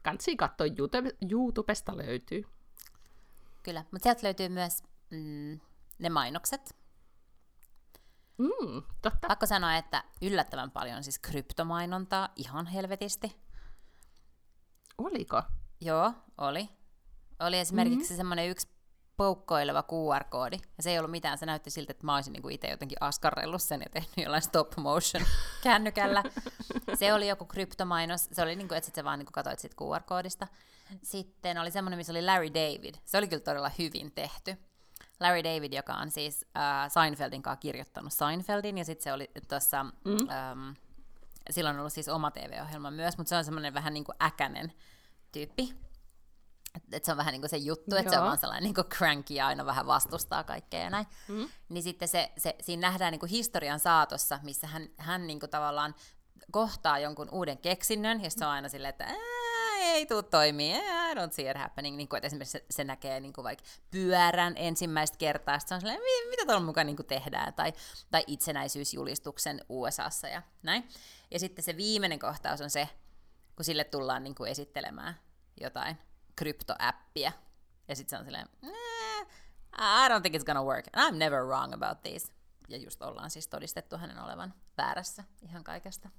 [0.04, 2.44] Kansi katsoa, YouTube, YouTubesta löytyy.
[3.64, 5.60] Kyllä, mutta sieltä löytyy myös mm,
[6.00, 6.76] ne mainokset.
[8.38, 9.28] Mm, totta.
[9.28, 13.36] Pakko sanoa, että yllättävän paljon siis kryptomainontaa ihan helvetisti.
[14.98, 15.44] Oliko?
[15.82, 16.70] Joo, oli.
[17.40, 18.18] Oli esimerkiksi mm-hmm.
[18.18, 18.68] semmoinen yksi
[19.20, 22.68] poukkoileva QR-koodi, ja se ei ollut mitään, se näytti siltä, että mä olisin niin itse
[22.68, 25.26] jotenkin askarrellut sen ja tehnyt jollain stop motion
[25.64, 26.24] kännykällä.
[26.94, 29.60] Se oli joku kryptomainos, se oli niin kuin, että sit sä vaan niin kuin katsoit
[29.60, 30.48] siitä QR-koodista.
[31.04, 34.58] Sitten oli semmoinen, missä oli Larry David, se oli kyllä todella hyvin tehty.
[35.20, 39.84] Larry David, joka on siis äh, Seinfeldin kanssa kirjoittanut Seinfeldin, ja sitten se oli tuossa,
[39.84, 40.30] mm.
[40.30, 40.70] ähm,
[41.50, 44.74] silloin on ollut siis oma TV-ohjelma myös, mutta se on semmoinen vähän niin kuin äkänen
[45.32, 45.89] tyyppi.
[46.76, 48.88] Että se on vähän niin kuin se juttu, että se on vaan sellainen niin kuin
[48.88, 51.06] cranky ja aina vähän vastustaa kaikkea ja näin.
[51.28, 51.50] Mm.
[51.70, 55.50] Niin sitten se, se, siinä nähdään niin kuin historian saatossa, missä hän, hän niin kuin
[55.50, 55.96] tavallaan
[56.52, 59.08] kohtaa jonkun uuden keksinnön, ja se on aina silleen, että
[59.80, 61.98] ei tule toimii, I don't see it happening.
[61.98, 65.82] Niin kuin, että esimerkiksi se, se näkee niin kuin vaikka pyörän ensimmäistä kertaa, se on
[65.82, 67.74] silleen, mitä tuolla mukaan niin kuin tehdään, tai,
[68.12, 70.90] tai itsenäisyysjulistuksen USAssa ja näin.
[71.32, 72.90] Ja sitten se viimeinen kohtaus on se,
[73.56, 75.20] kun sille tullaan niin kuin esittelemään
[75.62, 75.98] jotain
[76.40, 77.32] kryptoäppiä,
[77.88, 78.48] ja sitten se on silleen,
[79.78, 82.32] I don't think it's gonna work, and I'm never wrong about this.
[82.70, 86.10] Ja just ollaan siis todistettu hänen olevan väärässä ihan kaikesta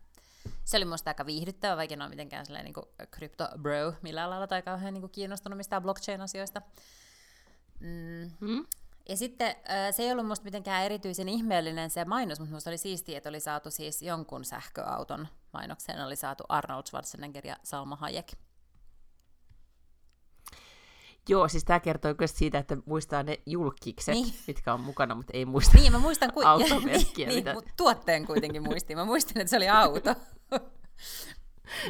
[0.65, 4.47] se oli musta aika viihdyttävä, vaikka en ole mitenkään sellainen niin crypto bro millään lailla
[4.47, 6.63] tai kauhean niin kiinnostunut mistään blockchain-asioista.
[7.81, 8.31] Mm.
[8.41, 8.67] Mm.
[9.09, 9.57] Ja sitten
[9.91, 13.41] se ei ollut musta mitenkään erityisen ihmeellinen se mainos, mutta musta oli siistiä, että oli
[13.41, 18.33] saatu siis jonkun sähköauton mainokseen, oli saatu Arnold Schwarzenegger ja Salma Hayek.
[21.31, 24.35] Joo, siis tämä kertoo myös siitä, että muistaa ne julkikset, niin.
[24.47, 26.43] mitkä on mukana, mutta ei muista niin, mä muistan ku...
[26.45, 27.27] automerkkiä.
[27.29, 27.55] niin, mitä...
[27.55, 28.97] mutta tuotteen kuitenkin muistin.
[28.97, 30.15] Mä muistin, että se oli auto.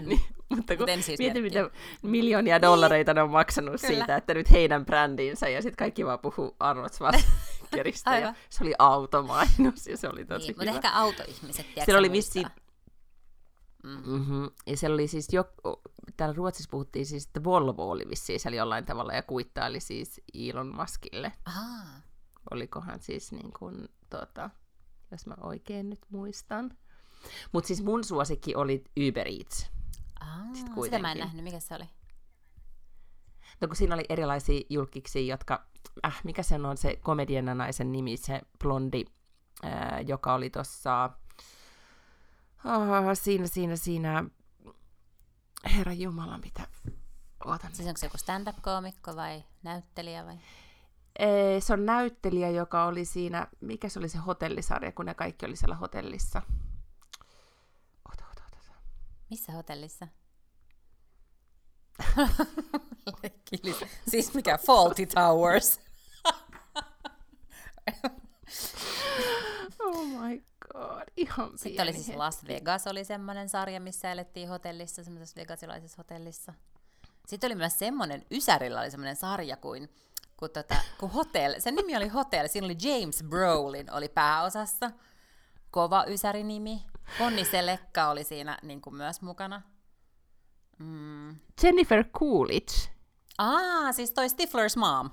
[0.07, 1.71] niin, mutta kun siis mieti, mitä
[2.03, 3.95] miljoonia dollareita ne on maksanut Kyllä.
[3.95, 8.75] siitä, että nyt heidän brändinsä, ja sitten kaikki vaan puhuu Arnold Schwarzeneggeristä, ja se oli
[8.79, 10.73] automainos, ja se oli tosi niin, hyvä.
[10.73, 12.47] Mutta ehkä autoihmiset, tiedätkö, oli vissiin,
[13.85, 14.13] Mm.
[14.13, 14.51] Mm-hmm.
[14.67, 15.45] Ja se oli siis, jo,
[16.17, 20.75] täällä Ruotsissa puhuttiin siis, että Volvo oli vissiin siellä jollain tavalla ja kuittaili siis Elon
[20.75, 21.33] Muskille.
[21.45, 21.87] Aha.
[22.51, 24.51] Olikohan siis niin kuin, tota,
[25.11, 26.77] jos mä oikein nyt muistan.
[27.53, 29.71] Mutta siis mun suosikki oli Uber Eats.
[30.21, 31.45] Ah, sitä mä en nähnyt.
[31.45, 31.85] Mikä se oli?
[33.61, 35.67] No kun siinä oli erilaisia julkiksi, jotka,
[36.07, 39.05] äh, mikä sen on se komedian naisen nimi, se blondi,
[39.65, 41.11] äh, joka oli tuossa
[42.65, 44.25] Oh, siinä, siinä, siinä.
[45.77, 46.67] Herra Jumala, mitä...
[47.45, 50.39] Ootan siis onko se joku stand-up-koomikko vai näyttelijä vai?
[51.19, 55.47] Ee, se on näyttelijä, joka oli siinä, mikä se oli se hotellisarja, kun ne kaikki
[55.47, 56.43] oli siellä hotellissa.
[58.13, 58.75] Ota, ota, ota.
[59.31, 60.09] Missä hotellissa?
[64.11, 65.81] siis mikä Faulty Towers.
[69.81, 72.19] oh my god, ihan Sitten oli siis hetki.
[72.19, 76.55] Las Vegas, oli semmoinen sarja, missä elettiin hotellissa, semmoisessa vegasilaisessa hotellissa.
[77.27, 79.89] Sitten oli myös semmoinen, Ysärillä oli semmoinen sarja kuin,
[80.37, 84.91] kuin, tota, kuin Hotel, sen nimi oli Hotel, siinä oli James Brolin oli pääosassa,
[85.71, 86.85] kova Ysäri nimi.
[87.19, 89.63] Conny Selekka oli siinä niin kuin myös mukana.
[90.79, 91.37] Mm.
[91.63, 92.75] Jennifer Coolidge.
[93.39, 95.11] Ah, siis toi Stifler's mom.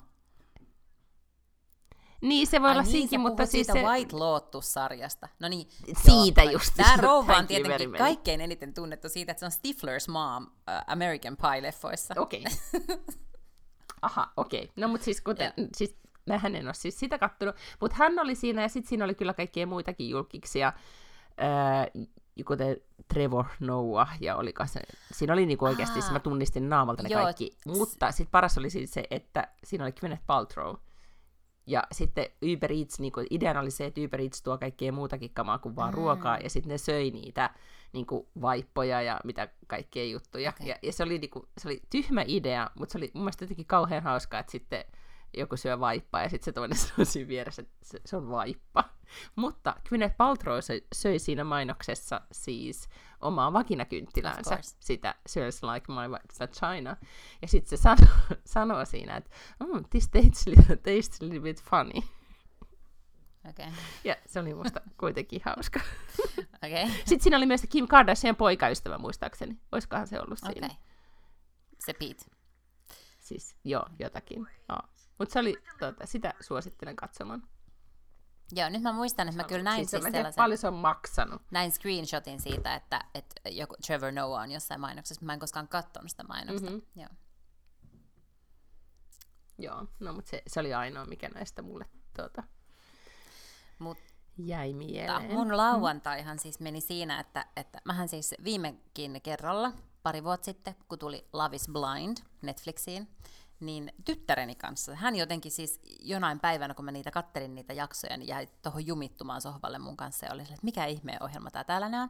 [2.22, 3.86] Niin, se voi Ai olla niin, siinkin, mutta siis siitä se...
[3.86, 5.28] White Lotus-sarjasta.
[5.40, 5.68] No niin,
[6.04, 6.74] siitä joo, just.
[6.78, 10.50] Tämä rouva on tietenkin kaikkein eniten tunnettu siitä, että se on Stifler's mom uh,
[10.88, 12.22] American Pie-leffoissa.
[12.22, 12.44] Okei.
[12.84, 12.98] Okay.
[14.02, 14.64] Aha, okei.
[14.64, 14.74] Okay.
[14.76, 15.96] No mutta siis, kuten, siis
[16.28, 19.34] mähän en ole siis sitä kattonut, mutta hän oli siinä ja sitten siinä oli kyllä
[19.34, 20.74] kaikkia muitakin julkiksia,
[21.42, 22.06] äh,
[22.46, 22.78] kuten
[23.08, 27.24] Trevor Noah ja oli se, siinä oli niinku oikeasti, siis mä tunnistin naamalta ne Joo,
[27.24, 30.76] kaikki, mutta sitten paras oli siis se, että siinä oli Gwyneth Paltrow,
[31.68, 35.34] ja sitten Uber Eats, niin kuin, ideana oli se, että Uber Eats tuo kaikkea muutakin
[35.34, 35.98] kamaa kuin vaan mm.
[35.98, 37.50] ruokaa, ja sitten ne söi niitä
[37.94, 40.50] niin kuin, vaippoja ja mitä kaikkea juttuja.
[40.50, 40.68] Okay.
[40.68, 43.44] Ja, ja se, oli, niin kuin, se oli tyhmä idea, mutta se oli mun mielestä
[43.44, 44.86] jotenkin kauhean hauskaa, että sitten
[45.38, 48.84] joku syö vaippaa ja sitten se toinen sanoo siinä vieressä, että se, se on vaippa.
[49.36, 52.90] Mutta Gwyneth Paltrow söi, söi siinä mainoksessa siis
[53.22, 56.98] omaa vakinakynttiläänsä, sitä Smells Like My Vagina.
[57.42, 58.08] Ja sitten se sano,
[58.46, 62.02] sanoo siinä, että mm, this tastes, tastes a little bit funny.
[63.50, 63.72] Okay.
[64.04, 65.80] Ja se oli musta kuitenkin hauska.
[66.66, 66.94] Okay.
[66.98, 69.60] Sitten siinä oli myös Kim Kardashian poikaystävä muistaakseni.
[69.72, 70.68] Olisikohan se ollut siinä?
[70.68, 70.78] Okay.
[71.80, 72.26] Se Pete.
[73.20, 74.48] Siis joo, jotakin.
[74.68, 74.78] No.
[75.20, 77.44] Mutta se oli, tuota, sitä suosittelen katsomaan.
[78.52, 80.34] Joo, nyt mä muistan, että mä kyllä näin siis, sellaisen...
[80.36, 81.42] paljon se on maksanut.
[81.52, 85.26] Näin screenshotin siitä, että, että joku Trevor Noah on jossain mainoksessa.
[85.26, 86.70] Mä en koskaan katsonut sitä mainosta.
[86.70, 87.02] Mm-hmm.
[87.02, 87.10] Joo.
[89.60, 92.44] Joo, no mutta se, se oli ainoa, mikä näistä mulle tuota,
[93.80, 93.98] Mut,
[94.38, 95.34] jäi mieleen.
[95.34, 101.00] Mun lauantaihan siis meni siinä, että, että mähän siis viimekin kerralla, pari vuotta sitten, kun
[101.00, 103.08] tuli Love is Blind Netflixiin,
[103.60, 108.28] niin tyttäreni kanssa, hän jotenkin siis jonain päivänä, kun mä niitä kattelin niitä jaksoja, niin
[108.28, 111.88] jäi tuohon jumittumaan sohvalle mun kanssa ja oli sille, että mikä ihmeen ohjelma tää täällä
[112.04, 112.10] on.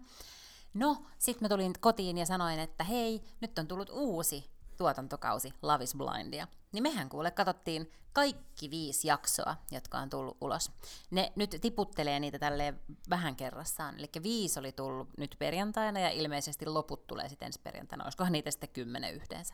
[0.73, 5.83] No, sitten mä tulin kotiin ja sanoin, että hei, nyt on tullut uusi tuotantokausi Love
[5.83, 6.47] is Blindia.
[6.71, 10.71] Niin mehän kuule katsottiin kaikki viisi jaksoa, jotka on tullut ulos.
[11.11, 13.99] Ne nyt tiputtelee niitä tälleen vähän kerrassaan.
[13.99, 18.03] Eli viisi oli tullut nyt perjantaina ja ilmeisesti loput tulee sitten ensi perjantaina.
[18.03, 19.53] Olisikohan niitä sitten kymmenen yhteensä.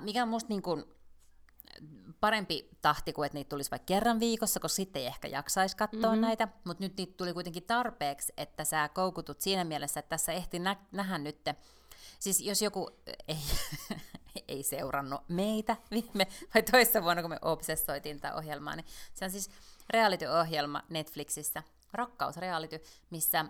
[0.00, 0.84] Mikä on musta niin kuin
[2.20, 6.10] parempi tahti kuin, että niitä tulisi vaikka kerran viikossa, koska sitten ei ehkä jaksaisi katsoa
[6.10, 6.20] mm-hmm.
[6.20, 10.58] näitä, mutta nyt niitä tuli kuitenkin tarpeeksi, että sä koukutut siinä mielessä, että tässä ehti
[10.58, 11.38] nä- nähdä nyt
[12.18, 12.90] Siis jos joku
[13.28, 13.38] ei,
[14.48, 19.30] ei seurannut meitä viime vai toissa vuonna, kun me obsessoitiin tätä ohjelmaa, niin se on
[19.30, 19.50] siis
[19.90, 23.44] reality-ohjelma Netflixissä, rakkausreality, missä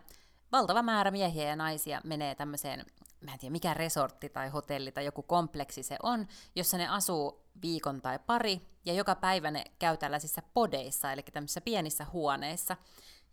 [0.53, 2.87] valtava määrä miehiä ja naisia menee tämmöiseen,
[3.21, 7.47] mä en tiedä mikä resortti tai hotelli tai joku kompleksi se on, jossa ne asuu
[7.63, 12.77] viikon tai pari, ja joka päivä ne käy tällaisissa podeissa, eli tämmöisissä pienissä huoneissa.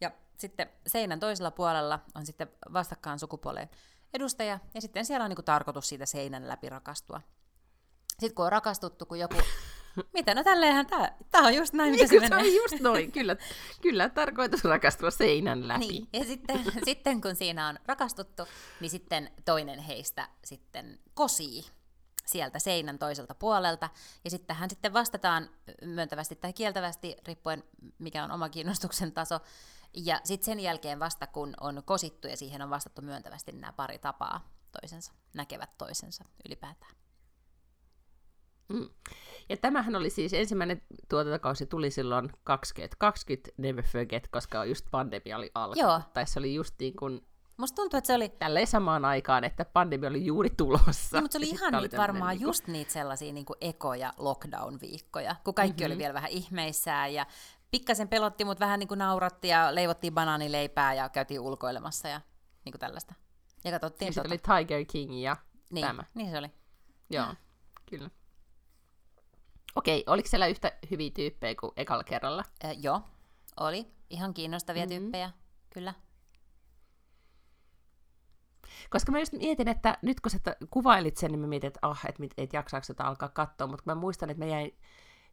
[0.02, 3.70] Ja sitten seinän toisella puolella on sitten vastakkaan sukupuoleen
[4.14, 7.22] edustaja, ja sitten siellä on niin kuin tarkoitus siitä seinän läpi rakastua.
[8.20, 9.36] Sitten kun on rakastuttu, kun joku...
[10.14, 10.36] Mitä?
[10.36, 12.40] No tälleenhän tämä, tämä on just näin, mitä se menee.
[12.40, 13.36] on just noin, kyllä,
[13.82, 15.88] kyllä tarkoitus rakastua seinän läpi.
[15.88, 18.44] Niin, ja sitten, sitten kun siinä on rakastuttu,
[18.80, 21.64] niin sitten toinen heistä sitten kosii
[22.26, 23.90] sieltä seinän toiselta puolelta,
[24.24, 25.50] ja sitten hän sitten vastataan
[25.82, 27.64] myöntävästi tai kieltävästi, riippuen
[28.00, 29.40] mikä on oma kiinnostuksen taso,
[29.94, 33.74] ja sitten sen jälkeen vasta kun on kosittu ja siihen on vastattu myöntävästi, niin nämä
[33.74, 34.50] pari tapaa
[34.82, 37.03] toisensa, näkevät toisensa ylipäätään.
[38.70, 38.90] Mm.
[39.50, 45.52] Ja tämähän oli siis ensimmäinen tuotantokausi tuli silloin 2020 Never Forget, koska just pandemia oli
[45.56, 45.82] alkanut.
[45.82, 46.02] Joo.
[46.14, 47.22] Tai se oli just niin kuin
[47.58, 48.30] Musta tuntuu, että se oli...
[48.30, 51.18] Tälleen samaan aikaan, että pandemia oli juuri tulossa.
[51.18, 52.48] No, mutta se oli ihan niitä varmaan niin kuin...
[52.48, 55.92] just niitä sellaisia niin kuin ekoja lockdown-viikkoja, kun kaikki mm-hmm.
[55.92, 57.26] oli vielä vähän ihmeissään ja
[57.72, 62.22] pikkasen pelotti, mutta vähän niin kuin nauratti ja leivottiin banaanileipää ja käytiin ulkoilemassa ja
[62.66, 63.14] niin kuin tällaista.
[63.64, 64.30] Ja katsottiin ja tota...
[64.30, 65.38] oli Tiger King ja
[65.70, 66.04] niin, tämä.
[66.14, 66.52] Niin se oli.
[67.10, 67.28] Joo,
[67.90, 68.10] kyllä.
[69.76, 72.44] Okei, oliko siellä yhtä hyviä tyyppejä kuin ekalla kerralla?
[72.66, 73.02] Äh, joo,
[73.60, 73.86] oli.
[74.10, 75.00] Ihan kiinnostavia mm-hmm.
[75.02, 75.32] tyyppejä,
[75.70, 75.94] kyllä.
[78.90, 82.02] Koska mä just mietin, että nyt kun sä kuvailit sen, niin mä mietin, että ah,
[82.10, 84.78] että et, et jaksaako sitä alkaa katsoa, mutta mä muistan, että mä jäin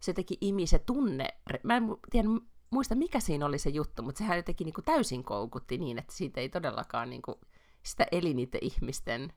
[0.01, 1.29] se teki imi se tunne,
[1.63, 2.29] mä en tiedä,
[2.71, 6.13] muista mikä siinä oli se juttu, mutta sehän jotenkin niin kuin täysin koukutti niin, että
[6.13, 7.39] siitä ei todellakaan niin kuin,
[7.83, 9.33] sitä eli niiden ihmisten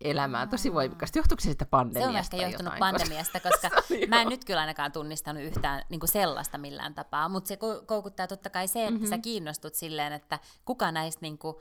[0.00, 1.18] elämää tosi voimakkaasti.
[1.18, 2.30] Johtuuko se sitä pandemiasta?
[2.30, 3.70] Se on ehkä johtunut jotain, pandemiasta, koska,
[4.08, 8.26] mä en nyt kyllä ainakaan tunnistanut yhtään niin kuin sellaista millään tapaa, mutta se koukuttaa
[8.26, 9.08] totta kai se, että mm-hmm.
[9.08, 11.56] sä kiinnostut silleen, että kuka näistä niin kuin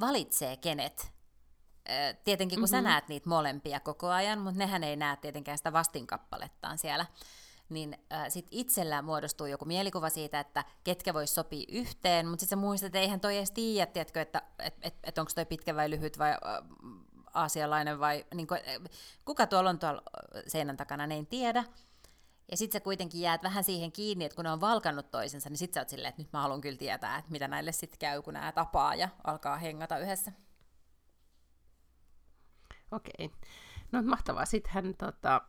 [0.00, 1.18] valitsee kenet
[2.24, 2.84] Tietenkin kun mm-hmm.
[2.84, 7.06] sä näet niitä molempia koko ajan, mutta nehän ei näe tietenkään sitä vastinkappalettaan siellä,
[7.68, 12.58] niin äh, sitten itsellään muodostuu joku mielikuva siitä, että ketkä vois sopia yhteen, mutta sitten
[12.58, 15.76] sä muistat, että eihän toi edes tiedä, tiedätkö, että et, et, et onko toi pitkä
[15.76, 16.38] vai lyhyt vai äh,
[17.38, 18.60] aasialainen vai niin kuin,
[19.24, 20.02] kuka tuolla on tuolla
[20.46, 21.64] seinän takana, ne ei tiedä.
[22.50, 25.58] Ja sitten sä kuitenkin jäät vähän siihen kiinni, että kun ne on valkannut toisensa, niin
[25.58, 28.22] sit sä oot silleen, että nyt mä haluan kyllä tietää, että mitä näille sitten käy,
[28.22, 30.32] kun nämä tapaa ja alkaa hengata yhdessä.
[32.90, 33.30] Okei.
[33.92, 34.44] No mahtavaa.
[34.44, 35.40] Sittenhän tota,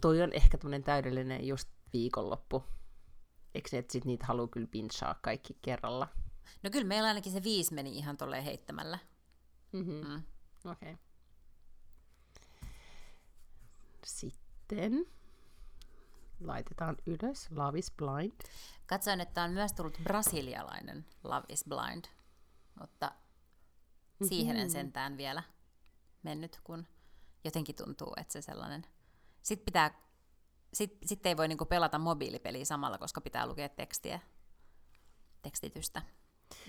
[0.00, 2.64] toi on ehkä tämmöinen täydellinen just viikonloppu.
[3.54, 6.08] Eikö se, että sit niitä haluaa kyllä pinchaa kaikki kerralla?
[6.62, 8.98] No kyllä meillä ainakin se viisi meni ihan tolleen heittämällä.
[9.72, 10.08] Mm-hmm.
[10.08, 10.22] Mm.
[10.64, 10.92] Okei.
[10.92, 10.96] Okay.
[14.04, 15.06] Sitten
[16.40, 18.32] laitetaan ylös Love is Blind.
[18.86, 22.04] Katsoin, että on myös tullut brasilialainen Love is Blind,
[22.80, 23.12] mutta
[24.28, 24.64] siihen mm-hmm.
[24.64, 25.42] en sentään vielä
[26.22, 26.86] mennyt, kun
[27.44, 28.86] jotenkin tuntuu, että se sellainen...
[29.42, 30.04] Sitten pitää
[30.74, 34.20] sitten sit ei voi niinku pelata mobiilipeliä samalla, koska pitää lukea tekstiä,
[35.42, 36.02] tekstitystä.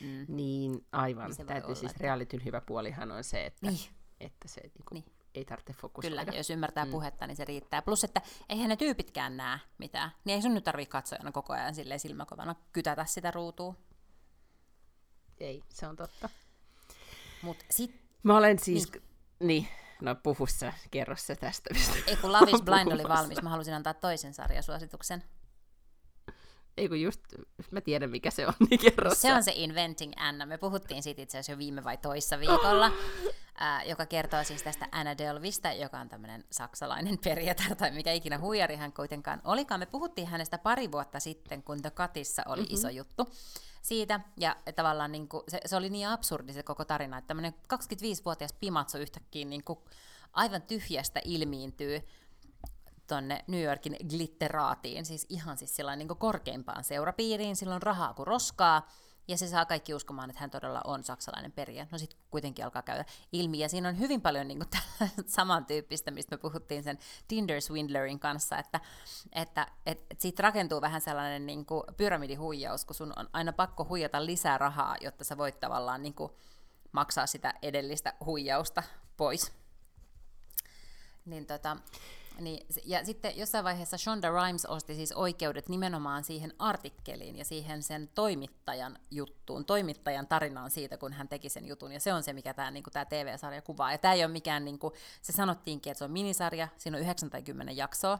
[0.01, 0.25] Mm.
[0.27, 1.31] Niin, aivan.
[1.37, 3.89] Niin Täytyy olla, siis että- realityn hyvä puolihan on se, että, Niin.
[4.19, 5.05] että se niinku, Niin.
[5.35, 6.25] ei tarvitse fokusoida.
[6.25, 6.91] Kyllä, jos ymmärtää mm.
[6.91, 7.81] puhetta, niin se riittää.
[7.81, 10.11] Plus, että eihän ne tyypitkään näe mitään.
[10.25, 13.75] Niin ei sun nyt tarvitse katsojana koko ajan silleen silmäkovana kytätä sitä ruutua.
[15.37, 16.29] Ei, se on totta.
[17.41, 18.91] Mut sit, Mä olen siis...
[18.91, 19.03] Niin,
[19.39, 19.67] niin
[20.01, 21.73] no puhu sä, kerro sä tästä.
[21.73, 25.23] mistä ei kun Love is Blind oli valmis, mä halusin antaa toisen sarjasuosituksen.
[26.77, 27.21] Ei kun just,
[27.71, 30.45] mä tiedän mikä se on, niin kerro Se on se Inventing Anna.
[30.45, 32.91] Me puhuttiin siitä itse asiassa jo viime vai toissa viikolla,
[33.57, 38.39] ää, joka kertoo siis tästä Anna Delvistä, joka on tämmöinen saksalainen periatar tai mikä ikinä
[38.39, 39.79] huijari hän kuitenkaan olikaan.
[39.79, 42.73] Me puhuttiin hänestä pari vuotta sitten, kun The Cutissa oli mm-hmm.
[42.73, 43.29] iso juttu
[43.81, 44.19] siitä.
[44.37, 48.53] Ja tavallaan niin kuin, se, se, oli niin absurdi se koko tarina, että tämmöinen 25-vuotias
[48.53, 49.79] pimatso yhtäkkiä niin kuin,
[50.33, 52.01] aivan tyhjästä ilmiintyy
[53.07, 58.27] tonne New Yorkin glitteraatiin, siis ihan siis sellainen niin korkeimpaan seurapiiriin, sillä on rahaa kuin
[58.27, 58.87] roskaa,
[59.27, 61.87] ja se saa kaikki uskomaan, että hän todella on saksalainen perijä.
[61.91, 64.69] No sitten kuitenkin alkaa käydä ilmi, ja siinä on hyvin paljon niin kuin,
[65.27, 68.79] samantyyppistä, mistä me puhuttiin sen Tinder Swindlerin kanssa, että,
[69.31, 71.65] että et, et siitä rakentuu vähän sellainen niin
[71.97, 76.15] pyramidihuijaus, kun sun on aina pakko huijata lisää rahaa, jotta sä voit tavallaan niin
[76.91, 78.83] maksaa sitä edellistä huijausta
[79.17, 79.53] pois.
[81.25, 81.77] Niin tota,
[82.39, 87.83] niin, ja sitten jossain vaiheessa Shonda Rhimes osti siis oikeudet nimenomaan siihen artikkeliin ja siihen
[87.83, 91.91] sen toimittajan juttuun, toimittajan tarinaan siitä, kun hän teki sen jutun.
[91.91, 93.91] Ja se on se, mikä tämä niinku, tää TV-sarja kuvaa.
[93.91, 97.29] Ja tämä ei ole mikään, niinku, se sanottiinkin, että se on minisarja, siinä on 9
[97.29, 98.19] tai 10 jaksoa,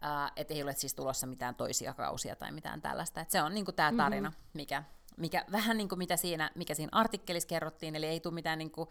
[0.00, 3.20] ää, että ei ole siis tulossa mitään toisia kausia tai mitään tällaista.
[3.20, 4.50] Et se on niinku tämä tarina, mm-hmm.
[4.54, 4.84] mikä,
[5.16, 8.88] mikä vähän niin kuin mitä siinä, mikä siinä artikkelissa kerrottiin, eli ei tule mitään niinku,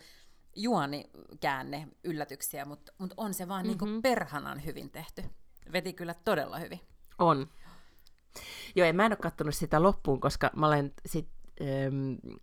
[0.58, 3.86] juonikäänne yllätyksiä, mutta mut on se vaan mm-hmm.
[3.86, 5.24] niinku perhanan hyvin tehty.
[5.74, 6.80] Veti kyllä todella hyvin.
[7.20, 7.48] On.
[8.76, 11.28] Joo, ja mä en ole kattonut sitä loppuun, koska mä olen sit,
[11.62, 12.38] ähm,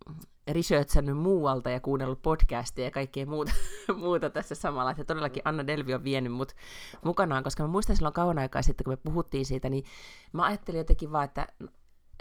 [0.49, 3.53] researchannut muualta ja kuunnellut podcastia ja kaikkea muuta,
[3.97, 4.91] muuta tässä samalla.
[4.91, 6.53] Että todellakin Anna Delvi on vienyt mut
[7.05, 9.85] mukanaan, koska mä muistan silloin kauan aikaa sitten, kun me puhuttiin siitä, niin
[10.33, 11.47] mä ajattelin jotenkin vaan, että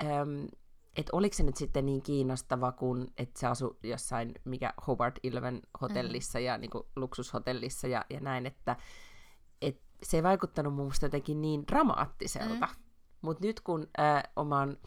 [0.01, 0.45] ähm,
[0.95, 5.61] et oliko se nyt sitten niin kiinnostava, kun että se asui jossain, mikä Howard Ilven
[5.81, 8.75] hotellissa ja niin kuin luksushotellissa ja, ja näin, että
[9.61, 12.65] et se ei vaikuttanut mun mielestä jotenkin niin dramaattiselta.
[12.65, 12.83] Mm.
[13.21, 14.77] Mutta nyt kun äh, oman,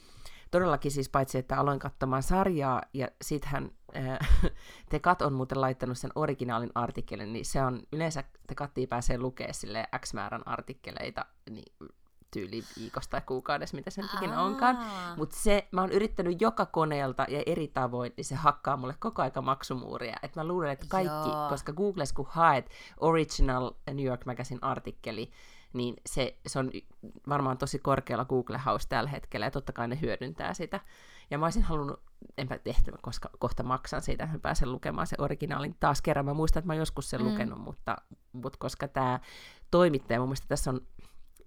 [0.51, 4.19] todellakin siis paitsi, että aloin katsomaan sarjaa, ja sittenhän äh,
[4.91, 9.87] Tekat on muuten laittanut sen originaalin artikkelin, niin se on, yleensä Tekattiin pääsee lukemaan sille
[9.99, 11.73] X määrän artikkeleita, niin
[12.37, 14.77] tyyli viikosta tai kuukaudessa, mitä se nyt ikinä onkaan.
[14.77, 15.17] Aa.
[15.17, 19.23] Mutta se, mä oon yrittänyt joka koneelta ja eri tavoin, niin se hakkaa mulle koko
[19.23, 20.17] aika maksumuuria.
[20.23, 21.49] Et mä luulen, että kaikki, Joo.
[21.49, 22.71] koska Googles kun haet
[23.01, 25.31] Original New York Magazine artikkeli,
[25.73, 26.71] niin se, se on
[27.29, 30.81] varmaan tosi korkealla Google House tällä hetkellä, ja totta kai ne hyödyntää sitä.
[31.31, 32.01] Ja mä olisin halunnut,
[32.39, 36.25] enpä tehty, koska kohta maksan siitä, että mä pääsen lukemaan se originaalin taas kerran.
[36.25, 37.27] Mä muistan, että mä oon joskus sen mm.
[37.27, 37.97] lukenut, mutta,
[38.33, 39.21] mutta koska tämä
[39.71, 40.81] toimittaja, mun mielestä tässä on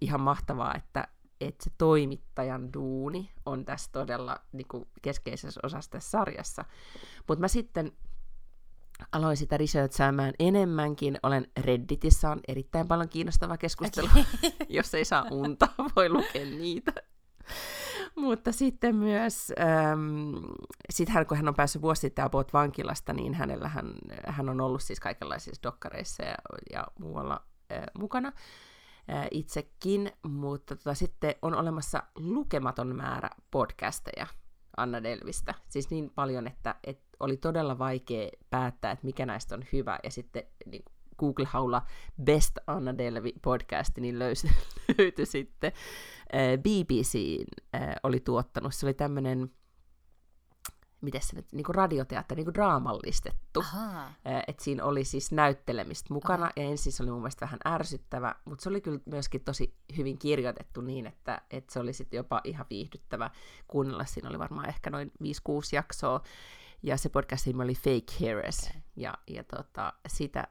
[0.00, 1.08] ihan mahtavaa, että,
[1.40, 6.64] että se toimittajan duuni on tässä todella niin kuin keskeisessä osassa tässä sarjassa.
[7.28, 7.92] Mutta mä sitten
[9.12, 11.18] aloin sitä researchaamaan enemmänkin.
[11.22, 14.10] Olen Redditissä, on erittäin paljon kiinnostavaa keskustelua.
[14.68, 16.92] Jos ei saa unta, voi lukea niitä.
[18.16, 20.34] Mutta sitten myös, ähm,
[20.90, 23.92] sit hän, kun hän on päässyt vuosi sitten about vankilasta, niin hänellä hän,
[24.26, 26.34] hän on ollut siis kaikenlaisissa dokkareissa ja,
[26.72, 27.42] ja muualla
[27.72, 28.32] äh, mukana
[29.30, 34.26] itsekin, mutta tota, sitten on olemassa lukematon määrä podcasteja
[34.76, 35.54] Anna Delvistä.
[35.68, 39.98] Siis niin paljon, että, että oli todella vaikea päättää, että mikä näistä on hyvä.
[40.04, 40.84] Ja sitten niin
[41.18, 41.82] Google-haulla
[42.24, 44.50] Best Anna Delvi podcast, niin löysi,
[44.98, 45.72] löytyi sitten
[46.34, 47.44] äh, BBC
[47.74, 48.74] äh, oli tuottanut.
[48.74, 49.50] Se oli tämmöinen,
[51.00, 53.64] miten se nyt, niin kuin radioteatteri, niin kuin draamallistettu.
[54.46, 58.62] Että siinä oli siis näyttelemistä mukana, ja ensin se oli mun mielestä vähän ärsyttävä, mutta
[58.62, 62.66] se oli kyllä myöskin tosi hyvin kirjoitettu niin, että, että se oli sitten jopa ihan
[62.70, 63.30] viihdyttävä
[63.68, 64.04] kuunnella.
[64.04, 65.26] Siinä oli varmaan ehkä noin 5-6
[65.72, 66.22] jaksoa,
[66.82, 68.82] ja se podcastin nimi oli Fake Heroes, Okei.
[68.96, 70.48] ja, ja tota, sitä,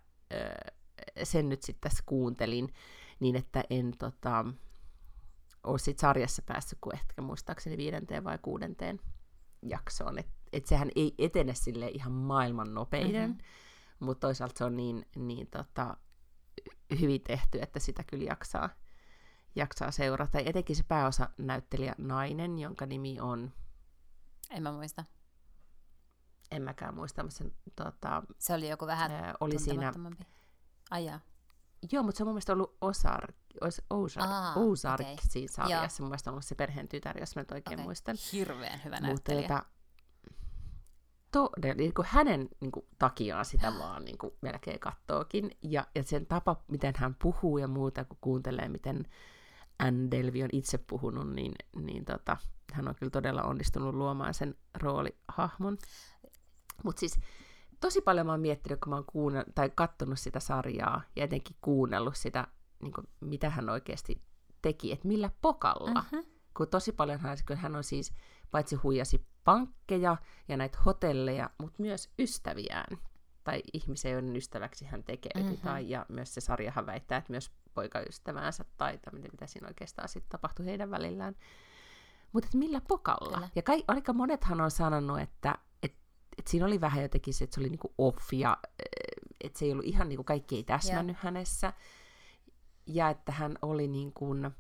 [1.24, 2.74] sen nyt sitten tässä kuuntelin,
[3.20, 4.46] niin että en tota,
[5.64, 9.00] ole sit sarjassa päässyt kuin ehkä muistaakseni viidenteen vai kuudenteen
[9.62, 13.38] jaksoon, että et sehän ei etene sille ihan maailman nopeiden, Mhm.
[13.40, 14.06] mm-hmm.
[14.06, 15.98] mutta toisaalta se on niin, niin tota,
[17.00, 18.70] hyvin tehty, että sitä kyllä jaksaa,
[19.56, 20.38] jaksaa seurata.
[20.40, 23.52] Ja etenkin se pääosa näyttelijä nainen, jonka nimi on,
[24.50, 25.04] En mä muista.
[26.52, 29.94] en mäkään muista, mutta sen, tota, Se oli joku vähän ää, oli siinä.
[30.92, 31.20] Ai jaa.
[31.92, 33.36] joo, mutta se on mun mielestä ollut Ozark,
[34.20, 35.18] Aa, Ozark okei.
[35.30, 36.04] siinä sarjassa.
[36.04, 37.86] Mun mielestä on ollut se perheen tytär, jos mä nyt oikein Okei.
[37.86, 38.16] muistan.
[38.34, 39.48] Hirveän hyvä Mutta näyttelijä.
[39.48, 39.66] tota,
[41.32, 45.52] todella, niin kuin hänen niin kuin, takiaan sitä vaan niin kuin, melkein kattookin.
[45.62, 49.06] Ja, ja sen tapa, miten hän puhuu ja muuta, kun kuuntelee, miten
[49.80, 52.38] Anne Delvey on itse puhunut, niin, niin tota,
[52.74, 55.78] hän on kyllä todella onnistunut luomaan sen roolihahmon.
[56.84, 57.20] Mutta siis
[57.80, 61.56] tosi paljon mä oon miettinyt, kun mä oon kuunnellut, tai kattonut sitä sarjaa ja etenkin
[61.62, 62.48] kuunnellut sitä,
[62.82, 64.22] niin kuin, mitä hän oikeasti
[64.62, 66.04] teki, että millä pokalla.
[66.12, 66.22] Mhm.
[66.58, 68.14] Kun tosi paljon hän, kun hän on siis
[68.52, 70.18] paitsi huijasi pankkeja
[70.48, 72.98] ja näitä hotelleja, mutta myös ystäviään.
[73.44, 75.44] Tai ihmisiä, joiden ystäväksi hän tekeytyi.
[75.44, 75.62] Mhm.
[75.62, 80.30] Tai, ja myös se sarjahan väittää, että myös poikaystäväänsä tai, tai mitä, siinä oikeastaan sitten
[80.30, 81.36] tapahtui heidän välillään.
[82.34, 83.38] Mutta millä pokalla?
[83.38, 83.50] Kyllä.
[83.56, 85.94] Ja kai, aika monethan on sanonut, että et,
[86.38, 88.58] et siinä oli vähän jotenkin se, että se oli niinku off ja
[89.44, 91.74] että se ei ollut ihan niinku kaikki ei täsmännyt hänessä.
[92.86, 94.52] Ja että hän oli niin kuin,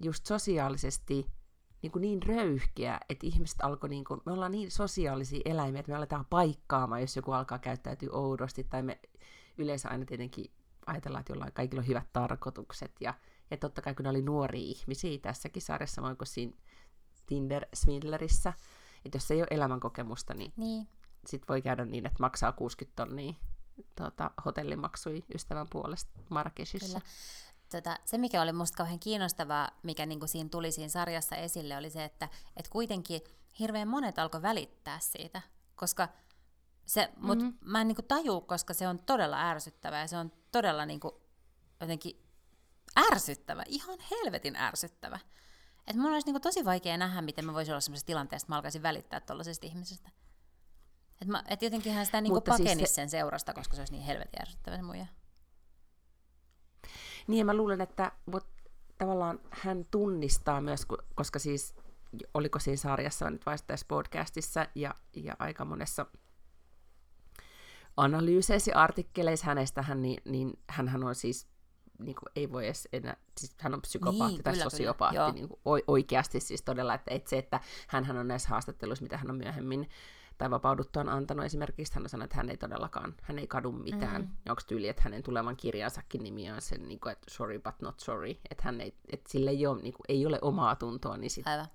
[0.00, 1.26] just sosiaalisesti
[1.82, 5.92] niin, kuin niin röyhkeä, että ihmiset alkoi, niin kuin, me ollaan niin sosiaalisia eläimiä, että
[5.92, 9.00] me aletaan paikkaamaan, jos joku alkaa käyttäytyä oudosti, tai me
[9.58, 10.50] yleensä aina tietenkin
[10.86, 13.14] ajatellaan, että jollain kaikilla on hyvät tarkoitukset, ja,
[13.50, 16.52] ja totta kai kun ne oli nuoria ihmisiä tässäkin sarjassa, kuin siinä
[17.26, 18.52] Tinder-swindlerissä,
[19.04, 20.88] että jos ei ole elämänkokemusta, niin Niin.
[21.26, 23.34] sit voi käydä niin, että maksaa 60 tonnia
[23.96, 27.00] tota, hotellimaksui ystävän puolesta Marrakeshissa.
[27.00, 27.10] Kyllä.
[27.72, 31.90] Tota, se, mikä oli musta kauhean kiinnostavaa, mikä niinku siinä tuli siinä sarjassa esille, oli
[31.90, 33.20] se, että et kuitenkin
[33.58, 35.42] hirveän monet alkoi välittää siitä,
[35.76, 36.08] koska
[36.86, 37.46] se, mut Mhm.
[37.46, 37.70] mm-hmm.
[37.70, 41.20] mä en niinku taju, koska se on todella ärsyttävää ja se on todella niinku
[41.80, 42.24] jotenkin
[43.12, 45.18] ärsyttävä, ihan helvetin ärsyttävä.
[45.86, 48.56] Et mun olisi niinku tosi vaikea nähdä, miten mä voisin olla sellaisessa tilanteessa, että mä
[48.56, 50.10] alkaisin välittää tuollaisesta ihmisestä.
[51.22, 53.92] Et, mä, et jotenkinhän sitä niinku Mutta siis pakenisi se- sen seurasta, koska se olisi
[53.92, 55.06] niin helvetin ärsyttävä se muija.
[57.28, 58.46] Niin, mä luulen, että mut,
[58.98, 61.74] tavallaan hän tunnistaa myös, koska siis
[62.34, 66.06] oliko siinä sarjassa nyt vai tässä podcastissa ja, ja aika monessa
[67.96, 71.48] analyyseissä ja artikkeleissa hänestä, hän, niin, niin hänhän on siis
[71.98, 75.32] niin kuin ei voi edes enää, siis hän on psykopaatti Niin, tai kyllä, sosiopaatti kyllä,
[75.32, 79.30] niin kuin oikeasti siis todella, että, että se, että hän on näissä haastatteluissa, mitä hän
[79.30, 79.88] on myöhemmin
[80.38, 84.22] tai vapauduttuaan antanut esimerkiksi, hän on sanonut, että hän ei todellakaan, hän ei kadu mitään.
[84.22, 84.30] Mhm.
[84.30, 84.36] Mm.
[84.46, 87.74] Ja onko tyyli, että hänen tulevan kirjansakin nimi on sen, niin kuin, että sorry but
[87.82, 91.16] not sorry, että, hän ei, että sille ei ole, niin kuin, ei ole omaa tuntoa,
[91.16, 91.66] niin sit, Aivan.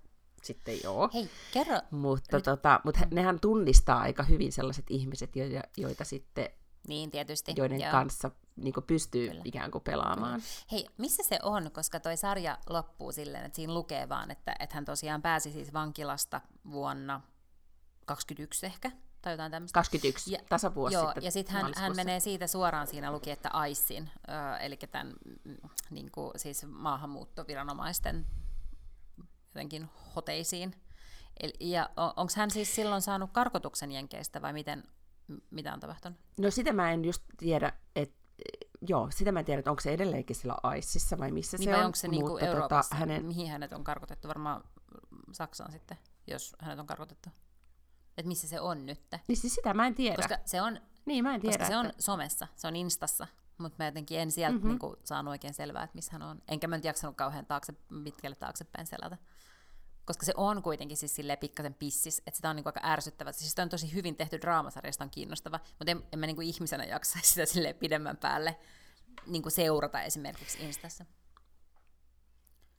[0.43, 1.09] sitten ole.
[1.13, 6.03] Hei, kerro, Mutta, Nyt- tota, mutta hä- nehän tunnistaa aika hyvin sellaiset ihmiset, joita, joita
[6.03, 6.49] sitten,
[6.87, 7.53] niin tietysti.
[7.57, 7.91] joiden joo.
[7.91, 9.41] kanssa niin kuin pystyy Kyllä.
[9.45, 10.41] ikään kuin pelaamaan.
[10.71, 14.75] Hei, missä se on, koska toi sarja loppuu silleen, että siinä lukee vaan, että, että
[14.75, 16.41] hän tosiaan pääsi siis vankilasta
[16.71, 17.21] vuonna
[18.05, 18.91] 21 ehkä,
[19.21, 19.73] tai jotain tämmöistä.
[19.79, 23.49] 21, Ja- tasavuosi Joo, sitten ja sitten hän, hän menee siitä suoraan, siinä luki, että
[23.53, 25.13] AISin, ö, eli tämän
[25.45, 25.55] mm,
[25.89, 28.25] niin kuin, siis maahanmuuttoviranomaisten
[29.47, 30.75] jotenkin hoteisiin.
[31.39, 34.83] Eli, ja onko hän siis silloin saanut karkotuksen Jenkeistä vai miten,
[35.51, 36.19] mitä on tapahtunut?
[36.37, 38.15] No sitä mä en just tiedä, että
[38.81, 41.71] joo, sitä mä en tiedä, että onko se edelleenkin sillä AISissa vai missä Niin se
[41.71, 41.85] vai on.
[41.85, 44.27] onko se niinku mutta Euroopassa, tota, hänen, mihin hänet on karkotettu?
[44.27, 44.63] Varmaan
[45.31, 45.97] Saksaan sitten,
[46.27, 47.29] jos hänet on karkotettu.
[48.17, 49.01] Että missä se on nyt?
[49.27, 50.15] niin siis sitä mä en tiedä.
[50.15, 51.57] Koska se on, niin, mä en tiedä.
[51.57, 54.57] koska se on että- somessa, se on Instassa, mutta mä jotenkin en sieltä Mhm.
[54.67, 54.69] mm-hmm.
[54.69, 56.41] niinku saanut oikein selvää, että missä hän on.
[56.47, 59.17] Enkä mä nyt jaksanut kauhean taakse, pitkälle taaksepäin selätä.
[60.05, 63.31] Koska se on kuitenkin siis silleen pikkasen pissis, että sitä on niinku aika ärsyttävä.
[63.31, 66.41] Siis sitä on tosi hyvin tehty draamasarja, sitä on kiinnostava, mutta en, en mä niinku
[66.41, 68.59] ihmisenä jaksa sitä silleen pidemmän päälle
[69.27, 71.05] niinku seurata esimerkiksi Instassa.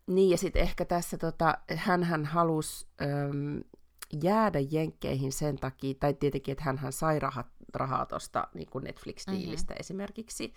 [0.06, 2.86] Niin, ja sitten ehkä tässä tota, hän halusi
[4.22, 9.80] jäädä jenkkeihin sen takia, tai tietenkin, että hän sai rahat, rahaa tuosta niin Netflix-diilistä mm-hmm.
[9.80, 10.52] esimerkiksi,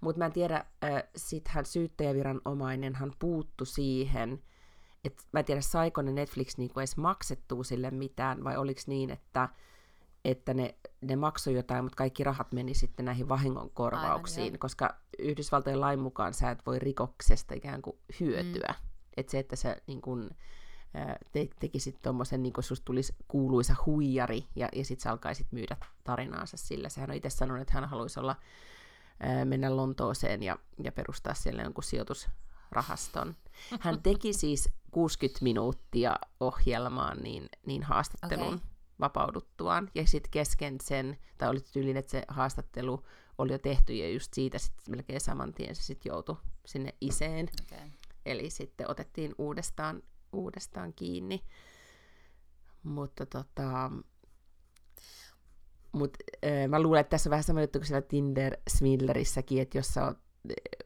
[0.00, 4.42] mutta mä en tiedä, äh, sitten hän syyttäjäviranomainen, hän puuttu siihen,
[5.04, 9.10] että mä en tiedä, saiko ne Netflix niin edes maksettua sille mitään, vai oliko niin,
[9.10, 9.48] että,
[10.24, 14.58] että ne, ne maksoi jotain, mutta kaikki rahat meni sitten näihin vahingonkorvauksiin, Aivan, joo.
[14.58, 18.74] koska Yhdysvaltojen lain mukaan sä et voi rikoksesta ikään kuin hyötyä.
[18.80, 18.88] Mm.
[19.16, 20.36] Että se, että sä niin kun, ää,
[21.32, 25.76] te, tekisit tuommoisen, niin kun susta tulisi kuuluisa huijari, ja, ja sitten sä alkaisit myydä
[26.04, 26.88] tarinaansa sillä.
[26.88, 28.36] Sehän on itse sanonut, että hän haluaisi olla,
[29.20, 33.34] ää, mennä Lontooseen ja, ja perustaa siellä jonkun sijoitusrahaston.
[33.80, 38.58] Hän teki siis 60 minuuttia ohjelmaan niin, niin haastattelun okay.
[39.00, 43.04] vapauduttuaan, ja sitten kesken sen, tai oli tyylin, että se haastattelu
[43.38, 46.36] oli jo tehty, ja just siitä sitten melkein saman tien se sitten joutui
[46.66, 47.48] sinne iseen.
[47.62, 47.88] Okay.
[48.26, 50.02] Eli sitten otettiin uudestaan,
[50.32, 51.44] uudestaan kiinni.
[52.82, 53.90] Mutta tota,
[55.92, 59.88] mut, äh, mä luulen, että tässä on vähän sama juttu kuin siellä Tinder-Swindlerissäkin, että jos
[59.88, 60.18] sä oot,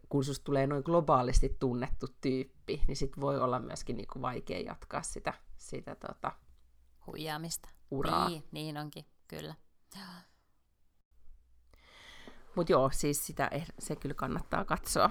[0.08, 4.60] kun susta tulee noin globaalisti tunnettu tyyppi, niin sit voi olla myöskin niin kuin vaikea
[4.60, 6.32] jatkaa sitä, sitä tota,
[7.06, 7.68] Huijaamista.
[7.90, 8.28] uraa.
[8.28, 9.54] Niin, niin onkin, kyllä.
[12.56, 15.10] Mutta joo, siis sitä, eh- se kyllä kannattaa katsoa.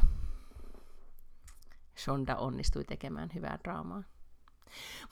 [1.97, 4.03] Shonda onnistui tekemään hyvää draamaa.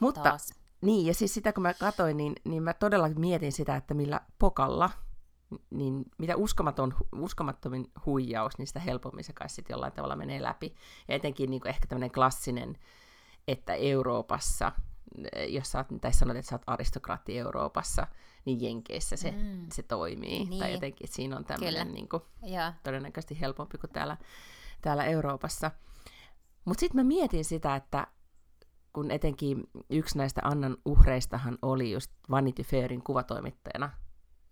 [0.00, 0.54] Mutta Taas.
[0.80, 4.20] niin, ja siis sitä kun mä katsoin, niin, niin mä todella mietin sitä, että millä
[4.38, 4.90] pokalla,
[5.70, 10.74] niin mitä uskomaton, uskomattomin huijaus, niin sitä helpommin se kai sitten jollain tavalla menee läpi.
[11.08, 12.78] Ja etenkin niin ehkä tämmöinen klassinen,
[13.48, 14.72] että Euroopassa,
[15.48, 18.06] jos sä oot, tai sanot, että sä oot aristokraatti Euroopassa,
[18.44, 19.66] niin Jenkeissä se, mm.
[19.72, 20.44] se toimii.
[20.44, 20.58] Niin.
[20.58, 22.22] Tai jotenkin siinä on tämmöinen niin kuin,
[22.82, 24.16] todennäköisesti helpompi kuin täällä,
[24.82, 25.70] täällä Euroopassa.
[26.64, 28.06] Mutta sitten mä mietin sitä, että
[28.92, 33.90] kun etenkin yksi näistä Annan uhreistahan oli just Vanity Fairin kuvatoimittajana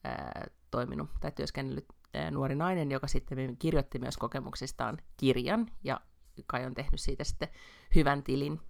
[0.05, 6.01] ää, toiminut tai työskennellyt ää, nuori nainen, joka sitten kirjoitti myös kokemuksistaan kirjan ja
[6.47, 7.49] kai on tehnyt siitä sitten
[7.95, 8.61] hyvän tilin.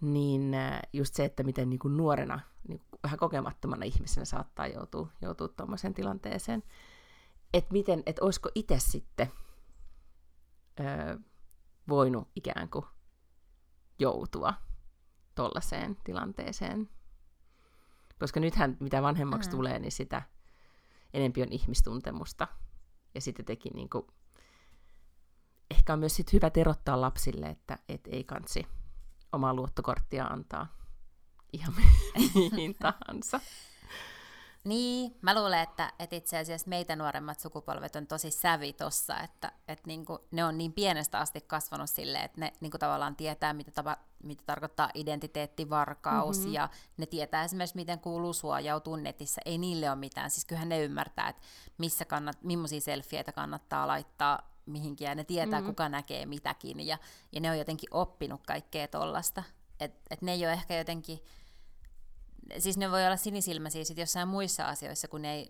[0.00, 4.66] Niin ää, just se, että miten niin kuin nuorena, niin kuin vähän kokemattomana ihmisenä saattaa
[4.66, 6.62] joutua, joutua tuommoiseen tilanteeseen.
[7.54, 9.32] Että miten, että olisiko itse sitten
[10.80, 11.16] öö,
[11.88, 12.84] voinut ikään kuin
[14.02, 14.54] joutua
[15.34, 16.90] tollaiseen tilanteeseen.
[18.18, 19.56] Koska nythän mitä vanhemmaksi Mm.
[19.56, 20.22] tulee, niin sitä
[21.14, 22.48] enempi on ihmistuntemusta.
[23.14, 24.06] Ja sitten teki niin kuin,
[25.70, 28.66] ehkä on myös sit hyvä erottaa lapsille, että et ei kansi
[29.32, 30.76] omaa luottokorttia antaa
[31.52, 31.74] ihan
[32.34, 33.40] mihin tahansa.
[34.64, 39.52] Niin, mä luulen, että, että itse asiassa meitä nuoremmat sukupolvet on tosi sävi tossa, että,
[39.68, 43.70] että niinku, ne on niin pienestä asti kasvanut silleen, että ne niinku tavallaan tietää, mitä,
[43.70, 46.52] tapa, mitä tarkoittaa identiteettivarkaus, mm-hmm.
[46.52, 49.40] ja ne tietää esimerkiksi, miten kuuluu suojautua netissä.
[49.44, 51.42] Ei niille ole mitään, siis kyllähän ne ymmärtää, että
[51.78, 55.70] missä kannat, millaisia selfieitä kannattaa laittaa mihinkin, ja ne tietää, mm-hmm.
[55.70, 56.98] kuka näkee mitäkin, ja,
[57.32, 59.42] ja ne on jotenkin oppinut kaikkea tollasta.
[59.80, 61.18] Että et ne ei ole ehkä jotenkin
[62.58, 65.48] siis ne voi olla sinisilmäisiä sit jossain muissa asioissa, kun ei,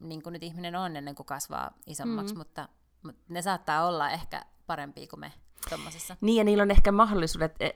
[0.00, 2.38] niin kuin nyt ihminen on ennen kuin kasvaa isommaksi, mm.
[2.38, 2.68] mutta,
[3.02, 5.32] mutta ne saattaa olla ehkä parempia kuin me
[5.68, 6.16] tuommoisessa.
[6.20, 7.70] Niin, ja niillä on ehkä mahdollisuudet, ä, ä,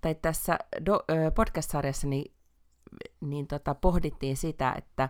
[0.00, 2.34] tai tässä do, ä, podcast-sarjassa niin,
[3.20, 5.08] niin tota, pohdittiin sitä, että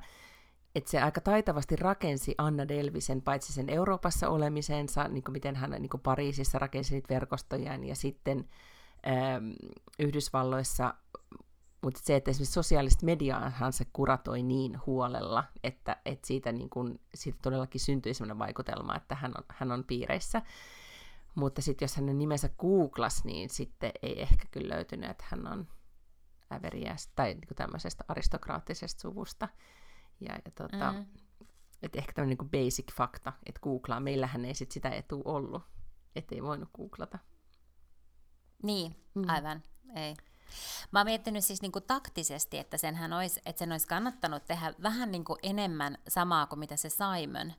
[0.74, 5.70] että se aika taitavasti rakensi Anna Delvisen paitsi sen Euroopassa olemisensa, niin kuin miten hän
[5.70, 8.48] niin kuin Pariisissa rakensi niitä verkostojaan, ja sitten
[9.98, 10.94] Yhdysvalloissa,
[11.82, 17.00] mutta se, että esimerkiksi sosiaalista mediaahan se kuratoi niin huolella, että, että siitä, niin kuin,
[17.14, 20.42] siitä todellakin syntyi sellainen vaikutelma, että hän on, hän on piireissä.
[21.34, 25.68] Mutta sitten jos hänen nimensä googlas, niin sitten ei ehkä kyllä löytynyt, että hän on
[26.52, 29.48] äveriästä tai niin tämmöisestä aristokraattisesta suvusta.
[30.20, 31.06] Ja, ja tota, mm.
[31.82, 34.00] että ehkä tämmöinen niin basic fakta, että googlaa.
[34.00, 35.62] Meillähän ei sit sitä etu ollut,
[36.16, 37.18] ettei voinut googlata.
[38.62, 39.62] Niin, aivan,
[39.96, 40.16] ei.
[40.90, 45.10] Mä oon miettinyt siis niinku taktisesti, että, senhän ois, että sen olisi kannattanut tehdä vähän
[45.10, 47.52] niinku enemmän samaa kuin mitä se Simon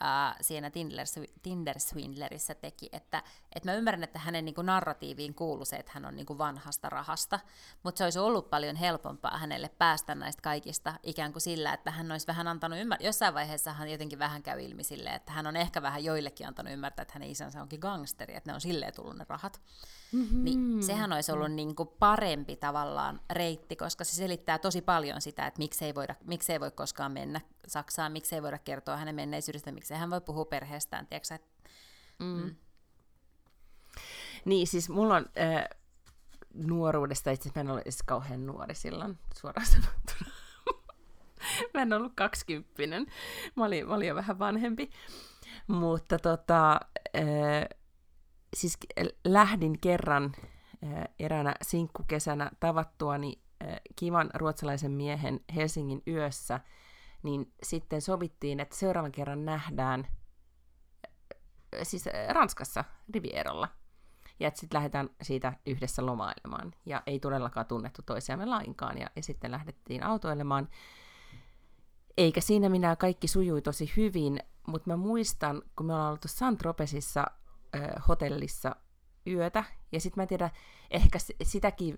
[0.00, 1.06] ää, siinä Tinder,
[1.42, 2.88] Tinder Swindlerissä teki.
[2.92, 3.22] Että,
[3.54, 7.40] että mä ymmärrän, että hänen niinku narratiiviin kuuluu se, että hän on niinku vanhasta rahasta,
[7.82, 12.12] mutta se olisi ollut paljon helpompaa hänelle päästä näistä kaikista ikään kuin sillä, että hän
[12.12, 13.06] olisi vähän antanut ymmärtää.
[13.06, 16.72] Jossain vaiheessa hän jotenkin vähän käy ilmi sille, että hän on ehkä vähän joillekin antanut
[16.72, 19.60] ymmärtää, että hänen isänsä onkin gangsteri, että ne on silleen tullut ne rahat.
[20.12, 20.44] Mm-hmm.
[20.44, 25.46] Niin sehän olisi ollut niin kuin parempi tavallaan reitti, koska se selittää tosi paljon sitä,
[25.46, 30.10] että miksei, voida, miksei voi koskaan mennä Saksaan, miksei voida kertoa hänen menneisyydestä, miksei hän
[30.10, 31.38] voi puhua perheestään, tiedätkö,
[32.18, 32.26] Mm.
[32.26, 32.56] Mm.
[34.44, 35.68] Niin, siis mulla on äh,
[36.54, 40.30] nuoruudesta, itse mä en ollut edes kauhean nuori silloin, suoraan sanottuna.
[41.74, 43.06] mä en ollut kaksikymppinen,
[43.56, 44.90] mä olin, mä olin jo vähän vanhempi.
[45.66, 46.80] Mutta tota,
[47.16, 47.78] äh,
[48.56, 48.78] siis
[49.24, 50.34] lähdin kerran
[50.84, 56.60] äh, eräänä sinkkukesänä tavattuani äh, kivan ruotsalaisen miehen Helsingin yössä,
[57.26, 60.06] niin sitten sovittiin, että seuraavan kerran nähdään
[61.82, 63.68] siis Ranskassa Rivierolla.
[64.40, 66.72] Ja että sitten lähdetään siitä yhdessä lomailemaan.
[66.86, 68.98] Ja ei todellakaan tunnettu toisiamme lainkaan.
[68.98, 70.68] Ja, ja sitten lähdettiin autoilemaan.
[72.16, 77.26] Eikä siinä minä kaikki sujui tosi hyvin, mutta mä muistan, kun me ollaan oltu Saint-Tropezissa
[77.76, 78.76] äh, hotellissa
[79.26, 80.50] yötä, ja sitten mä en tiedä,
[80.90, 81.96] ehkä sitäkin,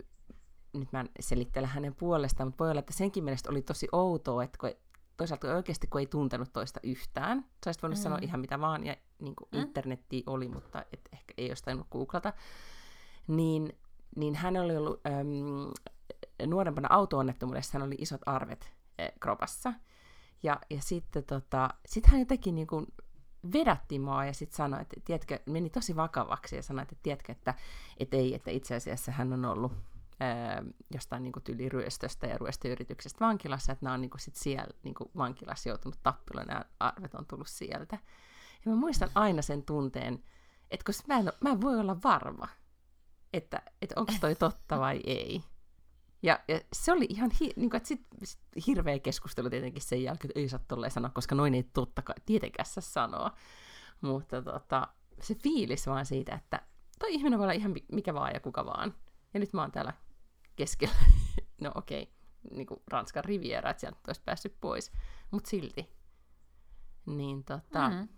[0.72, 4.44] nyt mä en selittele hänen puolestaan, mutta voi olla, että senkin mielestä oli tosi outoa,
[4.44, 4.70] että kun
[5.18, 8.02] toisaalta oikeasti kun ei tuntenut toista yhtään, sä olisit voinut mm.
[8.02, 9.60] sanoa ihan mitä vaan, ja niin kuin mm.
[9.60, 12.32] internetti oli, mutta et ehkä ei olisi tainnut googlata,
[13.26, 13.78] niin,
[14.16, 19.72] niin hän oli ollut äm, nuorempana auto-onnettomuudessa, hän oli isot arvet äh, kropassa,
[20.42, 22.86] ja, ja sitten tota, sit hän jotenkin niin kuin
[23.52, 27.54] vedätti mua ja sitten sanoi, että tiedätkö, meni tosi vakavaksi ja sanoi, että tiedätkö, että,
[28.00, 29.72] että ei, että itse asiassa hän on ollut
[30.20, 30.62] ää,
[30.94, 34.94] jostain niin tyyli ryöstöstä ja ryöstöyrityksestä vankilassa, että nämä on niin kuin sit siellä niin
[34.94, 37.98] kuin vankilassa joutunut tappiloon ja arvet on tullut sieltä.
[38.64, 40.24] Ja mä muistan aina sen tunteen,
[40.70, 42.48] että koska mä en, mä en voi olla varma,
[43.32, 45.42] että, että onko toi totta vai ei.
[46.22, 50.02] Ja, ja se oli ihan hi, niin kuin, että sit, sit hirveä keskustelu tietenkin sen
[50.02, 53.30] jälkeen, että ei saa tolleen sanoa, koska noin ei totta kai tietenkään saa sanoa.
[54.00, 54.88] Mutta tota,
[55.20, 56.62] se fiilis vaan siitä, että
[56.98, 58.94] toi ihminen voi olla ihan mikä vaan ja kuka vaan.
[59.34, 59.92] Ja nyt mä oon täällä
[60.58, 60.94] keskellä,
[61.60, 64.92] no okei, okay, niin kuin Ranskan riviera, että sieltä olisi päässyt pois,
[65.30, 65.90] mutta silti.
[67.06, 68.08] Niin tota, mm-hmm.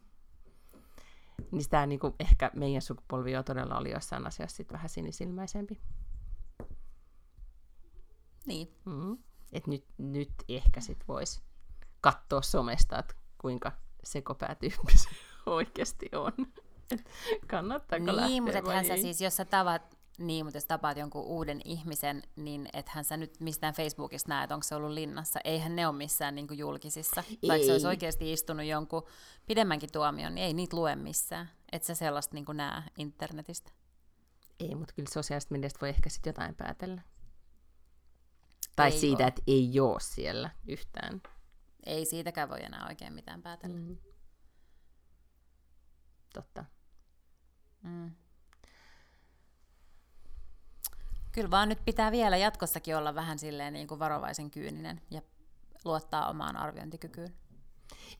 [1.51, 5.81] niin sitä niin kuin, ehkä meidän sukupolvi jo todella oli jossain asiassa sit vähän sinisilmäisempi.
[8.47, 8.75] Niin.
[8.85, 9.19] Mm.
[9.53, 11.43] Et nyt, nyt ehkä sit voisi
[12.01, 13.73] katsoa somesta, että kuinka
[14.05, 15.09] sekopäätyyppi se
[15.47, 16.33] oikeasti on.
[17.47, 21.25] kannattaako niin, lähteä mutta vai sä siis, jos sä tavat, niin, mutta jos tapaat jonkun
[21.25, 25.41] uuden ihmisen, niin ethän sä nyt mistään Facebookista näe, että onko se ollut linnassa.
[25.45, 27.25] Eihän ne ole missään niin julkisissa.
[27.43, 27.49] Ei.
[27.49, 29.07] Vaikka se olisi oikeasti istunut jonkun
[29.47, 31.51] pidemmänkin tuomion, niin ei niitä lue missään.
[31.73, 33.71] Et sä sellaista niin näe internetistä.
[34.61, 37.03] Ei, mutta kyllä sosiaalista mediasta voi ehkä sitten jotain päätellä.
[38.77, 39.29] Tai Ei siitä, oo.
[39.29, 41.23] että ei ole siellä yhtään.
[41.87, 43.79] Ei siitäkään voi enää oikein mitään päätellä.
[43.79, 43.97] Mm.
[46.35, 46.65] Totta.
[47.83, 48.11] Mm.
[51.33, 55.23] Kyllä vaan nyt pitää vielä jatkossakin olla vähän silleen niin kuin varovaisen kyyninen ja
[55.85, 57.35] luottaa omaan arviointikykyyn.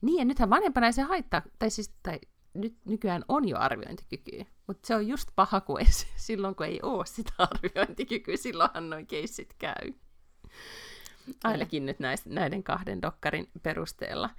[0.01, 2.21] Niin, ja nythän vanhempana ei se haittaa, tai siis tai
[2.55, 7.07] nyt nykyään on jo arviointikykyä, mutta se on just paha, se- silloin kun ei ole
[7.07, 9.93] sitä arviointikykyä, silloinhan noin keissit käy.
[11.45, 11.97] Ainakin nyt
[12.27, 14.31] näiden kahden dokkarin perusteella.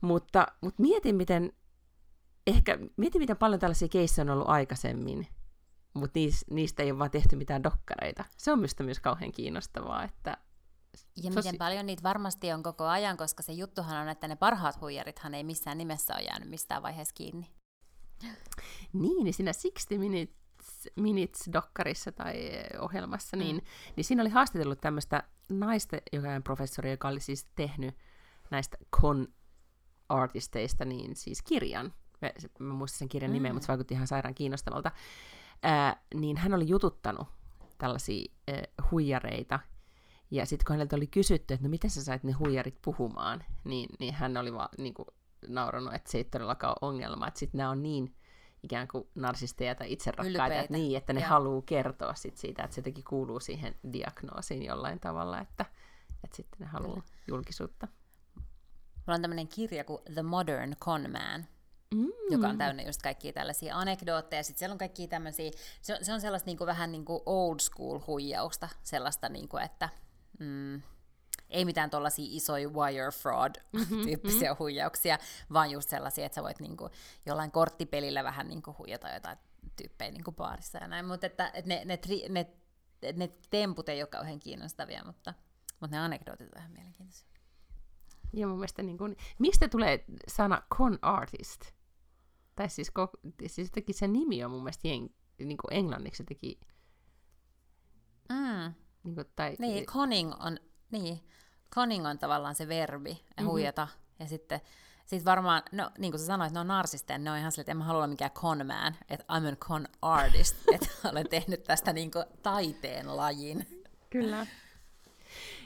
[0.00, 1.52] Mutta, mutta mietin, miten,
[2.46, 5.26] ehkä, mietin, miten paljon tällaisia keissejä on ollut aikaisemmin,
[5.94, 8.24] mutta niis, niistä ei ole vaan tehty mitään dokkareita.
[8.36, 10.36] Se on minusta myös kauhean kiinnostavaa, että
[11.16, 14.80] Ja miten paljon niitä varmasti on koko ajan, koska se juttuhan on, että ne parhaat
[14.80, 17.46] huijarithan ei missään nimessä ole jäänyt mistään vaiheessa kiinni.
[18.92, 23.62] Niin, niin siinä 60 Minutes, Minutes-dokkarissa tai eh, ohjelmassa, niin, Mm.
[23.96, 27.94] niin siinä oli haastatellut tämmöistä naista, joka on professori, joka oli siis tehnyt
[28.50, 31.92] näistä con-artisteista niin siis kirjan.
[32.22, 33.54] Mä, mä muistan sen kirjan nimeä, Mm.
[33.54, 34.90] mutta se vaikutti ihan sairaan kiinnostavalta.
[35.62, 37.28] Ää, niin hän oli jututtanut
[37.78, 39.60] tällaisia äh, huijareita,
[40.30, 43.88] ja sitten kun häneltä oli kysytty, että no miten sä sait ne huijarit puhumaan, niin,
[43.98, 45.08] niin hän oli vaan niin kuin,
[45.48, 48.14] nauranut, että se ei todellakaan ole ongelma, että sitten nämä on niin
[48.62, 51.28] ikään kuin narsisteja tai itserakkaita, että, niin, että ne joo.
[51.28, 55.66] haluaa kertoa sit siitä, että se jotenkin kuuluu siihen diagnoosiin jollain tavalla, että,
[56.24, 57.06] että sitten ne haluaa Kyllä.
[57.28, 57.88] julkisuutta.
[58.94, 61.46] Mulla on tämmöinen kirja kuin The Modern Con Man,
[61.94, 62.12] Mm.
[62.30, 64.42] joka on täynnä just kaikkia tällaisia anekdootteja.
[64.42, 65.50] Sitten siellä on kaikkia tämmöisiä,
[65.82, 69.88] se on, se on sellaista niinku vähän niin kuin old school huijausta, sellaista, niinku, että
[70.38, 70.82] mm,
[71.50, 73.54] ei mitään tuollaisia isoja wire fraud
[74.04, 74.58] tyyppisiä mm-hmm.
[74.58, 75.18] huijauksia,
[75.52, 76.90] vaan just sellaisia, että sä voit niinku
[77.26, 79.38] jollain korttipelillä vähän niinku huijata jotain
[79.76, 81.06] tyyppejä niinku baarissa ja näin.
[81.06, 82.46] Mutta että, ne, ne, tri, ne,
[83.16, 85.34] ne temput ei ole kauhean kiinnostavia, mutta,
[85.80, 87.28] mutta ne anekdootit on ihan mielenkiintoisia.
[88.32, 91.60] Ja mun mielestä, niin kuin, mistä tulee sana con artist?
[92.56, 96.60] Tai siis, ko- siis jotenkin se nimi on mun mielestä jen, niin kuin englanniksi jotenkin,
[98.28, 98.74] Mm.
[99.04, 100.58] niin kuin, tai, Niin, conning on,
[100.90, 101.20] niin,
[101.74, 103.50] conning on tavallaan se verbi, ja Mhm.
[103.50, 103.88] huijata.
[104.18, 104.60] Ja sitten
[105.06, 107.70] sit varmaan, no niin kuin sä sanoit, ne on narsisteja, ne on ihan silleen, että
[107.70, 111.62] en mä halua olla mikään con man, että I'm a con artist, että olen tehnyt
[111.64, 113.84] tästä niin kuin taiteen lajin.
[114.10, 114.46] Kyllä.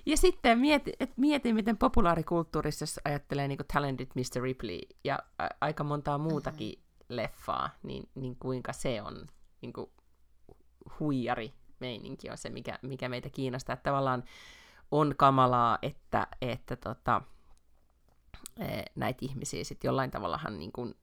[0.07, 4.42] Ja sitten mieti, et mieti, miten populaarikulttuurissa, jos ajattelee niin Talented Mr.
[4.42, 7.16] Ripley ja a- aika montaa muutakin mm-hmm.
[7.16, 9.26] leffaa, niin, niin kuinka se on
[9.61, 9.90] niin kuin
[11.00, 13.72] huijari meininki on se, mikä, mikä meitä kiinnostaa.
[13.72, 14.24] Että tavallaan
[14.90, 17.22] on kamalaa, että, että tota,
[18.61, 20.94] eh, näitä ihmisiä sitten jollain tavallahan niin kuin,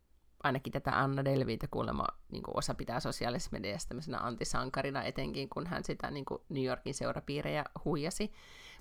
[0.43, 5.67] ainakin tätä Anna Delviitä kuulemma niin kuin osa pitää sosiaalisessa mediassa tämmöisenä antisankarina, etenkin kun
[5.67, 8.31] hän sitä niin kuin New Yorkin seurapiirejä huijasi.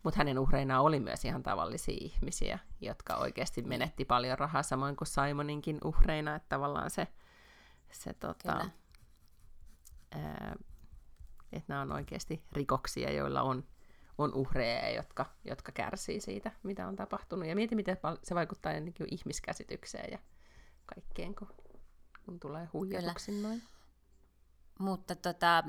[0.02, 5.08] Mutta hänen uhreinaan oli myös ihan tavallisia ihmisiä, jotka oikeasti menetti paljon rahaa, samoin kuin
[5.08, 7.08] Simoninkin uhreina, että tavallaan se,
[7.90, 8.68] se tota,
[10.10, 10.56] ää,
[11.52, 13.64] että nämä on oikeasti rikoksia, joilla on,
[14.18, 17.48] on uhreja, jotka, jotka kärsii siitä, mitä on tapahtunut.
[17.48, 20.18] Ja mieti, miten se vaikuttaa kuin ihmiskäsitykseen ja
[20.86, 21.48] kaikkeen, kun,
[22.24, 23.62] kun tulee huijatuksi noin.
[24.78, 25.64] Mutta tota,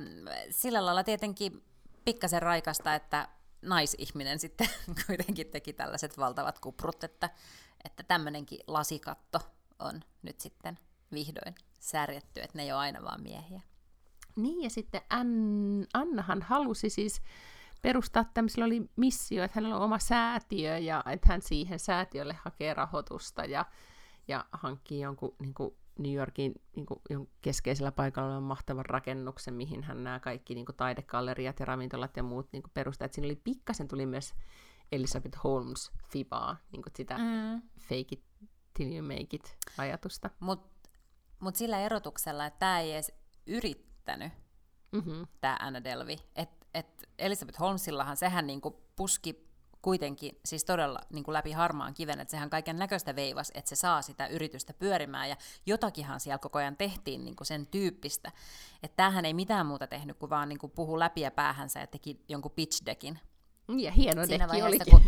[0.49, 1.63] sillä lailla tietenkin
[2.05, 3.27] pikkasen raikasta, että
[3.63, 4.69] naisihminen sitten
[5.07, 7.29] kuitenkin teki tällaiset valtavat kuprut, että,
[7.85, 9.39] että tämmöinenkin lasikatto
[9.79, 10.79] on nyt sitten
[11.13, 13.61] vihdoin särjetty, että ne ei ole aina vaan miehiä.
[14.35, 17.21] Niin, ja sitten Ann, Annahan halusi siis
[17.81, 22.73] perustaa tämmöisellä oli missio, että hänellä on oma säätiö ja että hän siihen säätiölle hakee
[22.73, 23.65] rahoitusta ja,
[24.27, 26.99] ja hankkii jonkun niin kuin New Yorkin niin kuin,
[27.41, 32.23] keskeisellä paikalla olevan mahtavan rakennuksen, mihin hän nämä kaikki niin kuin, taidekalleriat ja ravintolat ja
[32.23, 33.05] muut niin kuin, perustaa.
[33.05, 34.33] Et siinä oli pikkasen tuli myös
[34.91, 37.61] Elizabeth Holmes fibaa, niin kuin sitä mm.
[37.79, 38.23] fake it
[38.73, 40.29] till you make it ajatusta.
[40.39, 40.89] Mutta
[41.39, 43.11] mut sillä erotuksella, että tämä ei edes
[43.47, 44.33] yrittänyt,
[44.91, 45.27] mm-hmm.
[45.41, 46.17] tämä Anna Delvi.
[46.35, 49.52] Että et Elizabeth Holmesillahan sehän niinku puski
[49.83, 53.75] kuitenkin siis todella niin kuin läpi harmaan kiven, että sehän kaiken näköistä veivas, että se
[53.75, 58.31] saa sitä yritystä pyörimään, ja jotakinhan siellä koko ajan tehtiin niin kuin sen tyyppistä.
[58.83, 61.87] Että tämähän ei mitään muuta tehnyt, kuin vaan niin kuin puhu läpi ja päähänsä ja
[61.87, 63.19] teki jonkun pitch deckin.
[63.77, 64.91] Ja hieno siinä dekki olikin.
[64.91, 65.01] Kun,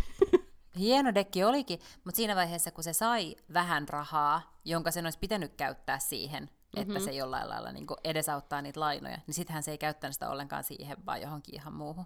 [0.79, 5.55] hieno dekki olikin, mutta siinä vaiheessa, kun se sai vähän rahaa, jonka sen olisi pitänyt
[5.55, 7.05] käyttää siihen, että mm-hmm.
[7.05, 11.05] se jollain lailla niin edesauttaa niitä lainoja, niin sittenhän se ei käyttänyt sitä ollenkaan siihen,
[11.05, 12.05] vaan johonkin ihan muuhun.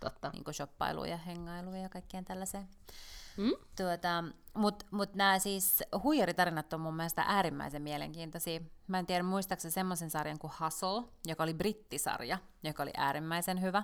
[0.00, 0.30] Totta.
[0.30, 2.68] Niin shoppailuun ja hengailuun ja kaikkeen tällaiseen.
[3.36, 3.52] Mm?
[3.76, 4.24] Tuota,
[4.54, 8.60] Mutta mut nämä siis huijaritarinat on mun mielestä äärimmäisen mielenkiintoisia.
[8.86, 13.82] Mä en tiedä muistaakseni semmoisen sarjan kuin Hustle, joka oli brittisarja, joka oli äärimmäisen hyvä.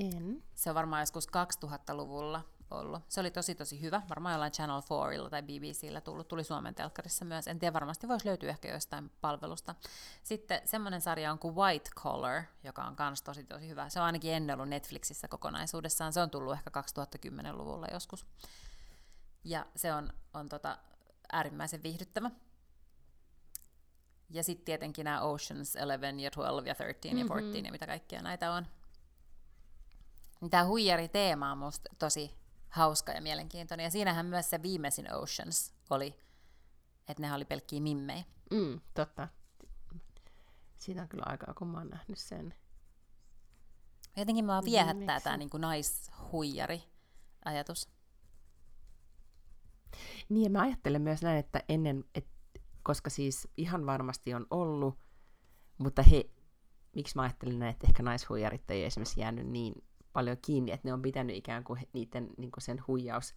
[0.00, 0.42] En.
[0.54, 3.02] Se on varmaan joskus 2000-luvulla ollut.
[3.08, 7.24] Se oli tosi tosi hyvä, varmaan jollain Channel 4 tai BBCllä tullut, tuli Suomen telkkarissa
[7.24, 7.48] myös.
[7.48, 9.74] En tiedä, varmasti voisi löytyä ehkä jostain palvelusta.
[10.22, 13.88] Sitten semmoinen sarja on kuin White Collar, joka on myös tosi tosi hyvä.
[13.88, 16.12] Se on ainakin ennen ollut Netflixissä kokonaisuudessaan.
[16.12, 18.26] Se on tullut ehkä 2010-luvulla joskus.
[19.44, 20.78] Ja se on, on tota,
[21.32, 22.30] äärimmäisen viihdyttävä.
[24.30, 27.18] Ja sitten tietenkin nämä Oceans 11 ja 12 ja 13 mm-hmm.
[27.18, 28.66] ja 14 ja mitä kaikkia näitä on.
[30.50, 32.37] Tämä huijari-teema on musta tosi
[32.68, 33.84] hauska ja mielenkiintoinen.
[33.84, 36.14] Ja siinähän myös se viimeisin Oceans oli,
[37.08, 38.24] että ne oli pelkkiä mimmejä.
[38.50, 39.28] Mm, totta.
[40.78, 42.54] Siitä on kyllä aikaa, kun mä oon nähnyt sen.
[44.16, 47.88] Jotenkin mua viehättää tämä niin naishuijari-ajatus.
[50.28, 52.26] Niin, ja mä ajattelen myös näin, että ennen, et,
[52.82, 54.98] koska siis ihan varmasti on ollut,
[55.78, 56.24] mutta he,
[56.94, 59.87] miksi mä ajattelen näin, että ehkä naishuijarit ei esimerkiksi jäänyt niin
[60.18, 63.34] paljon kiinni, että ne on pitänyt ikään kuin niiden niin kuin sen huijaus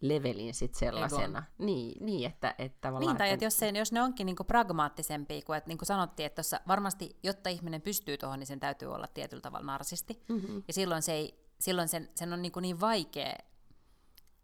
[0.00, 1.42] levelin sit sellaisena.
[1.58, 3.08] Niin, niin, että, että tavallaan...
[3.12, 6.26] Niin, tai että, jos, se, jos ne onkin niinku pragmaattisempia, kuin että niin kuin sanottiin,
[6.26, 10.24] että tuossa varmasti, jotta ihminen pystyy tuohon, niin sen täytyy olla tietyllä tavalla narsisti.
[10.28, 10.62] Mm-hmm.
[10.68, 13.36] Ja silloin, se ei, silloin sen, sen on niin, kuin niin vaikea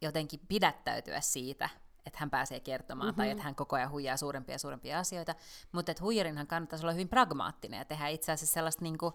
[0.02, 1.68] jotenkin pidättäytyä siitä,
[2.06, 3.16] että hän pääsee kertomaan, mm-hmm.
[3.16, 5.34] tai että hän koko ajan huijaa suurempia ja suurempia asioita.
[5.72, 9.14] Mutta että huijarinhan kannattaisi olla hyvin pragmaattinen ja tehdä itse asiassa sellaista niin kuin,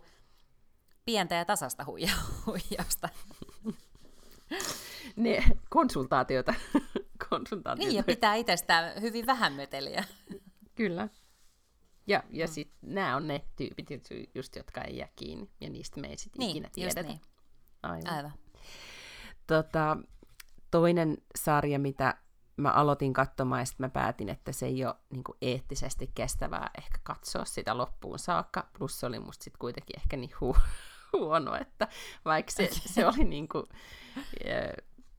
[1.05, 1.85] pientä ja tasasta
[2.45, 3.09] huijausta.
[5.15, 6.53] Ne konsultaatioita.
[7.29, 7.89] konsultaatioita.
[7.89, 10.03] Niin, ja pitää itsestään hyvin vähän möteliä.
[10.75, 11.09] Kyllä.
[12.07, 12.51] Ja, ja mm.
[12.51, 13.87] sitten nämä on ne tyypit,
[14.35, 17.03] just, jotka ei jää kiinni, ja niistä me ei sitten niin, ikinä tiedetä.
[17.03, 17.21] Niin.
[17.83, 18.13] Aivan.
[18.13, 18.33] Aivan.
[19.47, 19.97] Tota,
[20.71, 22.17] toinen sarja, mitä
[22.57, 26.69] mä aloitin katsomaan, ja sitten mä päätin, että se ei ole niin kuin, eettisesti kestävää
[26.77, 28.69] ehkä katsoa sitä loppuun saakka.
[28.77, 30.59] Plus se oli musta sitten kuitenkin ehkä niin hu-
[31.13, 31.87] huono, että
[32.25, 33.65] vaikka se, se oli niin kuin,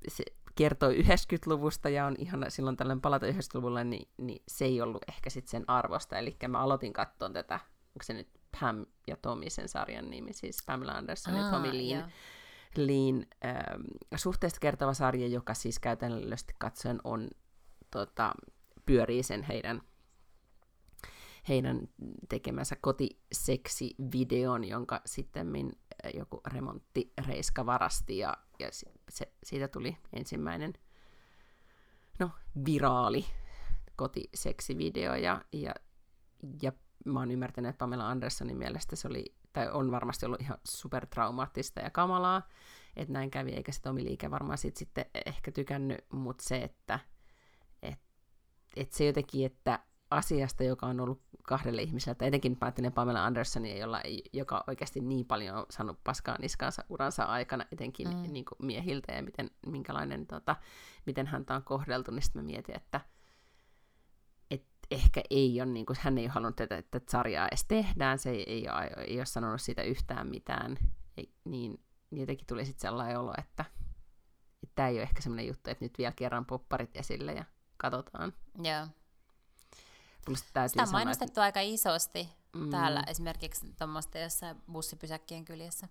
[0.08, 0.24] se
[0.54, 5.30] kertoi 90-luvusta ja on ihan silloin tällainen palata 90-luvulle, niin, niin se ei ollut ehkä
[5.30, 6.18] sitten sen arvosta.
[6.18, 8.28] Eli mä aloitin katsoa tätä, onko se nyt
[8.60, 12.12] Pam ja Tommy sen sarjan nimi, siis Pamela Anderson ja Tommy Leen,
[12.76, 13.82] Leen ähm,
[14.16, 17.30] suhteesta kertova sarja, joka siis käytännöllisesti katsoen on,
[17.90, 18.34] tota,
[18.86, 19.82] pyörii sen heidän
[21.48, 21.88] heidän
[22.28, 25.52] tekemänsä kotiseksi-videon, jonka sitten
[26.14, 28.68] joku remonttireiska varasti ja, ja
[29.08, 30.72] se, siitä tuli ensimmäinen
[32.18, 32.30] no,
[32.66, 33.24] viraali
[33.96, 35.74] kotiseksivideo ja, ja,
[36.62, 36.72] ja
[37.04, 41.80] mä oon ymmärtänyt, että Pamela Andersonin mielestä se oli, tai on varmasti ollut ihan supertraumaattista
[41.80, 42.48] ja kamalaa,
[42.96, 46.98] että näin kävi, eikä se Tomi Liike varmaan sit sitten ehkä tykännyt, mutta se, että
[47.82, 48.00] et,
[48.76, 49.80] et se jotenkin, että
[50.14, 55.00] asiasta, joka on ollut kahdelle ihmiselle, että etenkin päättinen Pamela Andersonia, jolla ei, joka oikeasti
[55.00, 58.32] niin paljon on saanut paskaa niskansa uransa aikana, etenkin mm.
[58.32, 60.56] niin kuin miehiltä ja miten, minkälainen, tota,
[61.06, 63.00] miten häntä on kohdeltu, niin sitten mä mietin, että
[64.50, 68.18] et ehkä ei ole, niin kuin, hän ei ole halunnut, että, että sarjaa edes tehdään,
[68.18, 70.76] se ei, ei, ole, ei ole sanonut siitä yhtään mitään,
[71.16, 73.64] ei, niin, niin jotenkin tuli sitten sellainen olo, että
[74.74, 77.44] tämä ei ole ehkä semmoinen juttu, että nyt vielä kerran popparit esille ja
[77.76, 78.32] katsotaan.
[78.54, 78.64] Joo.
[78.64, 78.88] Yeah.
[80.24, 81.42] Plus Sitä on sanoa, mainostettu että...
[81.42, 82.70] aika isosti mm.
[82.70, 85.88] täällä esimerkiksi tuommoista jossain bussipysäkkien kyljessä.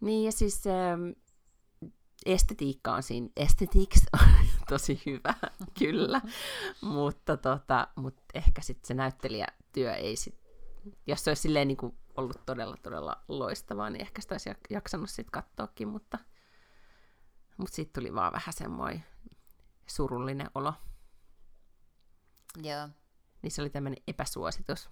[0.00, 1.10] Niin ja siis ähm,
[2.26, 4.00] estetiikka on siinä, estetiiks
[4.68, 5.34] tosi hyvä,
[5.78, 6.20] kyllä.
[6.80, 10.38] mutta, tota, mutta ehkä sitten se näyttelijätyö ei sit,
[11.06, 15.10] jos se olisi silleen niin kuin ollut todella, todella loistavaa, niin ehkä sitä olisi jaksanut
[15.10, 16.18] sitten katsoakin, mutta,
[17.56, 19.04] mutta sitten tuli vaan vähän semmoinen
[19.86, 20.74] surullinen olo.
[22.56, 22.88] Joo.
[23.42, 24.90] Niin se oli tämmöinen epäsuositus.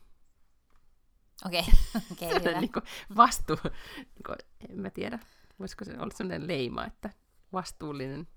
[1.46, 1.64] Okei,
[2.12, 2.36] okay.
[2.36, 2.70] okay, niin
[3.16, 3.58] vastu,
[3.96, 4.36] niin kuin,
[4.70, 5.18] en mä tiedä,
[5.58, 7.10] voisiko se olla sellainen leima, että
[7.52, 8.28] vastuullinen,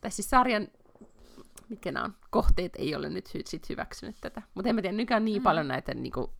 [0.00, 0.68] tai siis sarjan,
[1.68, 4.42] mitkä nämä on, kohteet ei ole nyt hy- sit hyväksynyt tätä.
[4.54, 5.44] Mutta en mä tiedä, nykyään niin mm.
[5.44, 6.30] paljon näitä niin kuin,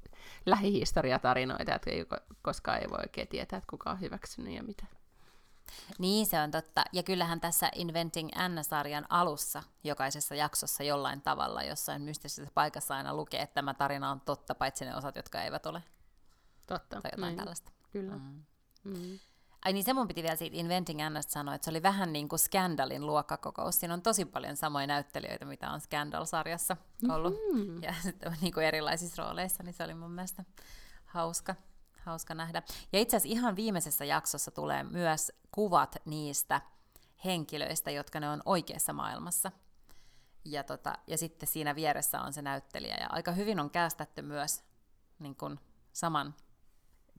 [0.47, 2.07] lähihistoriatarinoita, että ei,
[2.43, 4.87] koskaan ei voi oikein tietää, että kuka on hyväksynyt ja mitä.
[5.99, 6.85] Niin, se on totta.
[6.93, 13.43] Ja kyllähän tässä Inventing Anna-sarjan alussa jokaisessa jaksossa jollain tavalla jossain mystisessä paikassa aina lukee,
[13.43, 15.83] että tämä tarina on totta, paitsi ne osat, jotka eivät ole.
[16.67, 17.01] Totta.
[17.01, 17.37] Tai jotain Näin.
[17.37, 17.71] tällaista.
[17.93, 18.17] Kyllä.
[18.17, 18.43] Mm.
[18.85, 19.19] Mm.
[19.65, 22.29] Ai niin, se mun piti vielä siitä Inventing Annasta sanoa, että se oli vähän niin
[22.29, 23.81] kuin Scandalin luokkakokous.
[23.81, 26.77] Siinä on tosi paljon samoja näyttelijöitä, mitä on Scandal-sarjassa
[27.09, 27.35] ollut.
[27.55, 27.83] Mm-hmm.
[27.83, 30.45] Ja sitten niin kuin erilaisissa rooleissa, niin se oli mun mielestä
[31.05, 31.55] hauska,
[32.03, 32.63] hauska nähdä.
[32.93, 36.61] Ja itse asiassa ihan viimeisessä jaksossa tulee myös kuvat niistä
[37.25, 39.53] henkilöistä, jotka ne on oikeassa maailmassa.
[40.45, 42.97] Ja, tota, ja sitten siinä vieressä on se näyttelijä.
[43.01, 44.65] Ja aika hyvin on käästetty myös
[45.19, 45.61] niin kuin
[45.93, 46.35] saman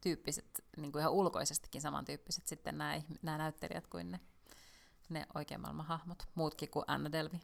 [0.02, 4.20] tyyppiset, niin kuin ihan ulkoisestikin samantyyppiset sitten nämä, nämä näyttelijät kuin ne,
[5.10, 7.40] ne oikean maailman hahmot, muutkin kuin Anna Delvi.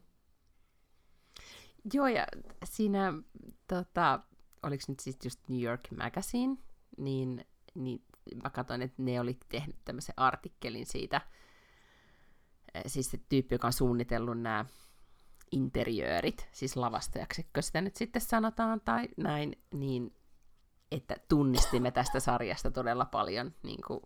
[1.92, 2.26] Joo, ja
[2.64, 3.12] siinä,
[3.66, 4.20] tota,
[4.62, 6.56] oliko nyt siis just New York Magazine,
[7.00, 7.44] niin,
[7.74, 8.04] niin
[8.42, 11.20] mä katsoin, että ne oli tehnyt tämmöisen artikkelin siitä,
[12.74, 14.64] eh, siis se tyyppi, joka on suunnitellut nämä
[15.52, 20.14] interiöörit, siis lavastajaksi, sitä nyt sitten sanotaan, tai näin, niin
[20.90, 24.00] että tunnistimme tästä sarjasta todella paljon niin kuin,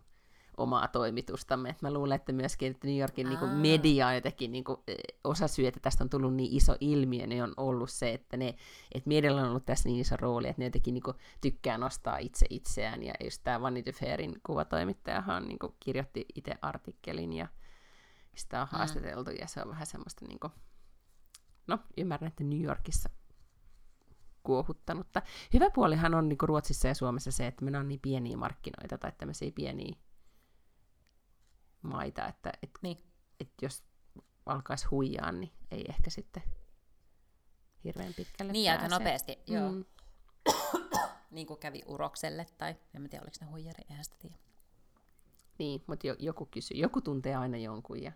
[0.56, 1.68] omaa toimitustamme.
[1.68, 4.78] Et mä luulen, että myöskin että New Yorkin niin kuin, media jotenkin niin kuin,
[5.24, 8.48] osa syy, että tästä on tullut niin iso ilmiö, niin on ollut se, että, ne,
[8.94, 12.18] että medialla on ollut tässä niin iso rooli, että ne jotenkin niin kuin, tykkää nostaa
[12.18, 13.02] itse itseään.
[13.02, 17.48] Ja just tämä Vanity Fairin kuvatoimittajahan niin kuin, kirjoitti itse artikkelin ja
[18.34, 19.36] sitä on haastateltu mm.
[19.40, 20.52] ja se on vähän semmoista, niin kuin,
[21.66, 23.10] no ymmärrän, että New Yorkissa
[24.42, 25.22] kuohuttanutta.
[25.54, 28.98] Hyvä puolihan on niin kuin Ruotsissa ja Suomessa se, että meillä on niin pieniä markkinoita
[28.98, 29.94] tai tämmöisiä pieniä
[31.84, 32.98] maita, että et, niin.
[33.40, 33.84] et jos
[34.46, 36.42] alkaisi huijaa, niin ei ehkä sitten
[37.84, 38.84] hirveän pitkälle Niin, pääse.
[38.84, 39.54] aika nopeasti, mm.
[39.54, 39.72] joo.
[41.30, 44.36] niin kuin kävi Urokselle, tai en mä tiedä, oliko ne huijari, eihän sitä tiedä.
[45.58, 48.12] Niin, mutta jo, joku kysyy, joku tuntee aina jonkun ja,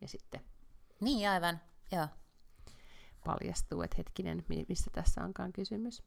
[0.00, 0.40] ja sitten...
[1.00, 1.60] Niin, aivan,
[1.92, 2.08] joo
[3.24, 6.02] paljastuu, että hetkinen, mistä tässä onkaan kysymys.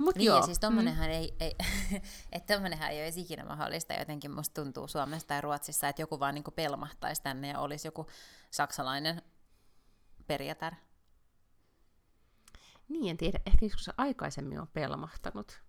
[0.00, 0.36] Mut niin, joo.
[0.36, 1.12] ja siis tommonenhan mm.
[1.12, 1.54] ei, ei,
[2.32, 3.94] että tommonenhan ei ole ikinä mahdollista.
[3.94, 8.06] Jotenkin musta tuntuu Suomessa tai Ruotsissa, että joku vaan niinku pelmahtaisi tänne ja olisi joku
[8.50, 9.22] saksalainen
[10.26, 10.74] perjätär.
[12.88, 13.40] Niin, en tiedä.
[13.46, 15.60] Ehkä joskus aikaisemmin on pelmahtanut.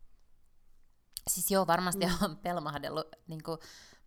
[1.29, 2.13] Siis joo, varmasti mm.
[2.21, 3.41] on pelmahdellut niin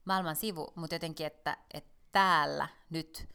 [0.04, 3.28] maailman sivu, mutta jotenkin, että, että täällä nyt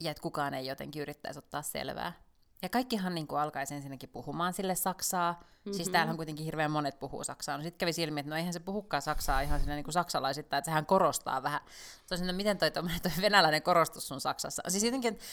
[0.00, 2.27] ja että kukaan ei jotenkin yrittäisi ottaa selvää.
[2.62, 5.32] Ja kaikkihan niin kuin alkaisi ensinnäkin puhumaan sille saksaa.
[5.32, 5.72] Mm-hmm.
[5.72, 5.92] Siis mhm.
[5.92, 7.56] täällähän kuitenkin hirveän monet puhuu saksaa.
[7.56, 10.58] No sitten kävi silmi, että no eihän se puhukaan saksaa ihan sinne niin kuin saksalaisittain,
[10.58, 11.60] että sehän korostaa vähän.
[12.08, 14.62] Tosin, no miten toi, toi, toi venäläinen korostus sun Saksassa?
[14.68, 15.24] Siis jotenkin, että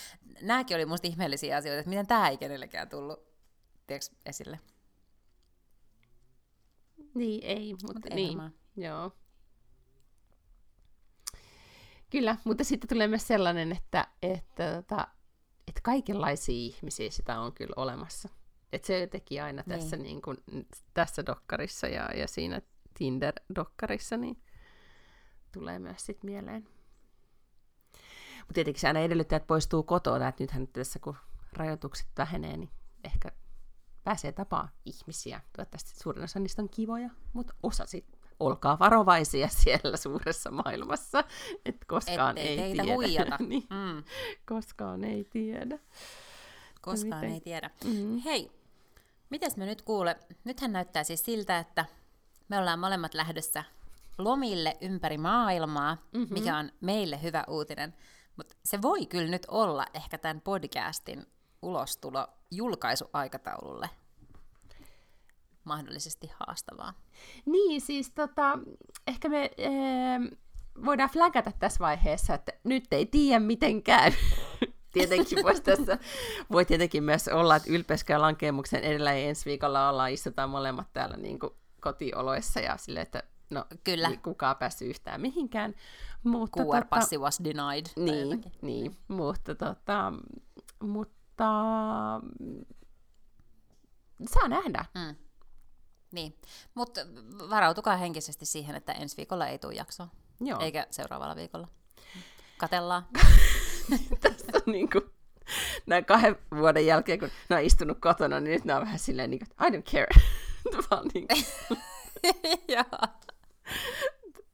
[0.41, 3.19] nämäkin oli musta ihmeellisiä asioita, että miten tämä ei kenellekään tullut
[3.87, 4.59] tiedätkö, esille.
[7.13, 8.39] Niin, ei, mutta Mut niin,
[8.77, 9.11] joo.
[12.09, 15.07] Kyllä, mutta sitten tulee myös sellainen, että, että, että,
[15.67, 18.29] että kaikenlaisia ihmisiä sitä on kyllä olemassa.
[18.73, 19.79] Että se teki aina niin.
[19.79, 20.37] tässä, niin kuin,
[20.93, 22.61] tässä dokkarissa ja, ja siinä
[22.99, 24.43] Tinder-dokkarissa, niin
[25.51, 26.67] tulee myös sit mieleen.
[28.37, 31.15] Mutta tietenkin se aina edellyttää, että poistuu kotoa, että nythän tässä kun
[31.53, 32.69] rajoitukset vähenee, niin
[33.03, 33.31] ehkä
[34.03, 35.41] pääsee tapaa ihmisiä.
[35.55, 41.23] Toivottavasti suurin osa niistä on kivoja, mutta osa sit olkaa varovaisia siellä suuressa maailmassa,
[41.65, 42.95] että koskaan Ettei ei teitä tiedä.
[42.95, 43.37] huijata.
[43.47, 44.03] niin, mm.
[44.45, 45.79] Koskaan ei tiedä.
[46.81, 47.69] Koskaan ei tiedä.
[47.83, 48.17] Mm-hmm.
[48.17, 48.51] Hei,
[49.29, 50.17] mites me nyt kuule?
[50.43, 51.85] Nythän näyttää siis siltä, että
[52.49, 53.63] me ollaan molemmat lähdössä
[54.17, 56.33] lomille ympäri maailmaa, mm-hmm.
[56.33, 57.93] mikä on meille hyvä uutinen.
[58.37, 61.25] Mutta se voi kyllä nyt olla ehkä tämän podcastin
[61.61, 63.89] ulostulo julkaisuaikataululle
[65.65, 66.93] mahdollisesti haastavaa.
[67.45, 68.59] Niin, siis tota,
[69.07, 70.19] ehkä me ee,
[70.85, 74.11] voidaan flagata tässä vaiheessa, että nyt ei tiedä miten käy.
[74.93, 75.97] tietenkin voisi tässä,
[76.51, 81.17] voi tietenkin myös olla, että ylpeskään lankemuksen edellä ja ensi viikolla ollaan, istutaan molemmat täällä
[81.17, 84.07] niin kuin kotioloissa ja sille, että No, Kyllä.
[84.07, 85.75] ei kukaan päässyt yhtään mihinkään.
[86.23, 87.85] Mutta QR-passi was denied.
[87.95, 90.13] Niin, niin, mutta tota,
[90.83, 91.45] mutta
[94.29, 94.85] saa nähdä.
[94.95, 95.15] Mm.
[96.15, 96.35] Niin,
[96.75, 97.01] mutta
[97.49, 100.07] varautukaa henkisesti siihen, että ensi viikolla ei tule jaksoa,
[100.41, 101.67] Joo, eikä seuraavalla viikolla.
[102.57, 103.05] Katellaan.
[104.21, 105.03] tässä on niin kuin,
[105.85, 109.29] näin kahden vuoden jälkeen, kun ne on istunut kotona, niin nyt ne on vähän silleen,
[109.29, 110.07] niin kuin, I don't care.
[110.91, 111.43] Vaan niin kuin,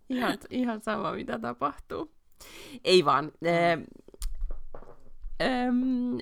[0.10, 2.16] ihan, ihan sama, mitä tapahtuu.
[2.84, 3.32] Ei vaan.
[3.46, 3.78] Ää,
[5.42, 6.18] äm,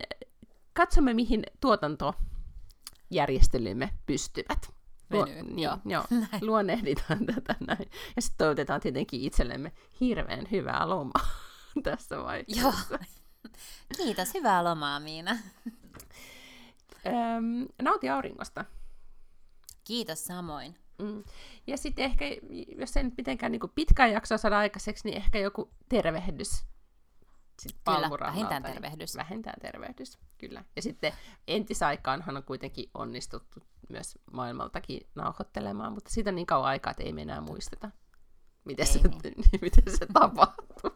[0.73, 4.78] katsomme, mihin tuotantojärjestelymme pystyvät.
[5.11, 5.77] Venyy, niin, joo.
[5.85, 6.03] joo.
[6.41, 7.89] Luonnehditaan tätä näin.
[8.15, 11.29] Ja sitten toivotetaan tietenkin itsellemme hirveän hyvää lomaa
[11.83, 12.61] tässä vaiheessa.
[12.61, 12.73] Joo.
[13.97, 15.37] Kiitos, hyvää lomaa Miina.
[17.05, 18.65] Öm, nauti auringosta.
[19.83, 20.75] Kiitos samoin.
[21.01, 21.23] Mm.
[21.67, 22.25] Ja sitten ehkä,
[22.77, 26.65] jos ei nyt mitenkään niin pitkään jaksoa saada aikaiseksi, niin ehkä joku tervehdys.
[27.59, 29.15] Sitten Kyllä, vähintään niin tervehdys.
[29.15, 30.63] Vähintään tervehdys, kyllä.
[30.75, 31.13] Ja sitten
[31.47, 37.13] entisaikaanhan on kuitenkin onnistuttu myös maailmaltakin nauhoittelemaan, mutta siitä on niin kauan aikaa, että ei
[37.13, 37.91] me enää muisteta,
[38.65, 39.33] miten, Ei se, niin.
[39.61, 40.91] miten se tapahtui.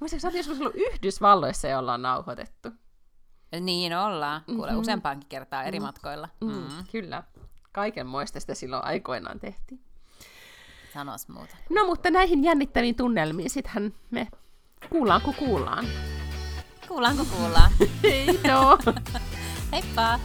[0.00, 2.68] Muistaakseni olet joskus ollut Yhdysvalloissa, jolla on nauhoitettu.
[3.60, 4.42] Niin ollaan.
[4.44, 4.80] Kuule Mhm.
[4.80, 6.28] useampaankin kertaa eri matkoilla.
[6.40, 6.50] Mm.
[6.52, 6.68] Mm.
[6.92, 7.22] Kyllä.
[7.72, 9.80] Kaiken muista sitä silloin aikoinaan tehtiin.
[10.94, 11.56] Sanois muuta.
[11.70, 14.28] No mutta näihin jännittäviin tunnelmiin sittenhän me
[14.90, 15.86] kuullaan kun kuullaan.
[16.88, 17.16] Kuullaan?
[18.02, 18.78] Hei joo!
[19.72, 20.18] Heippa!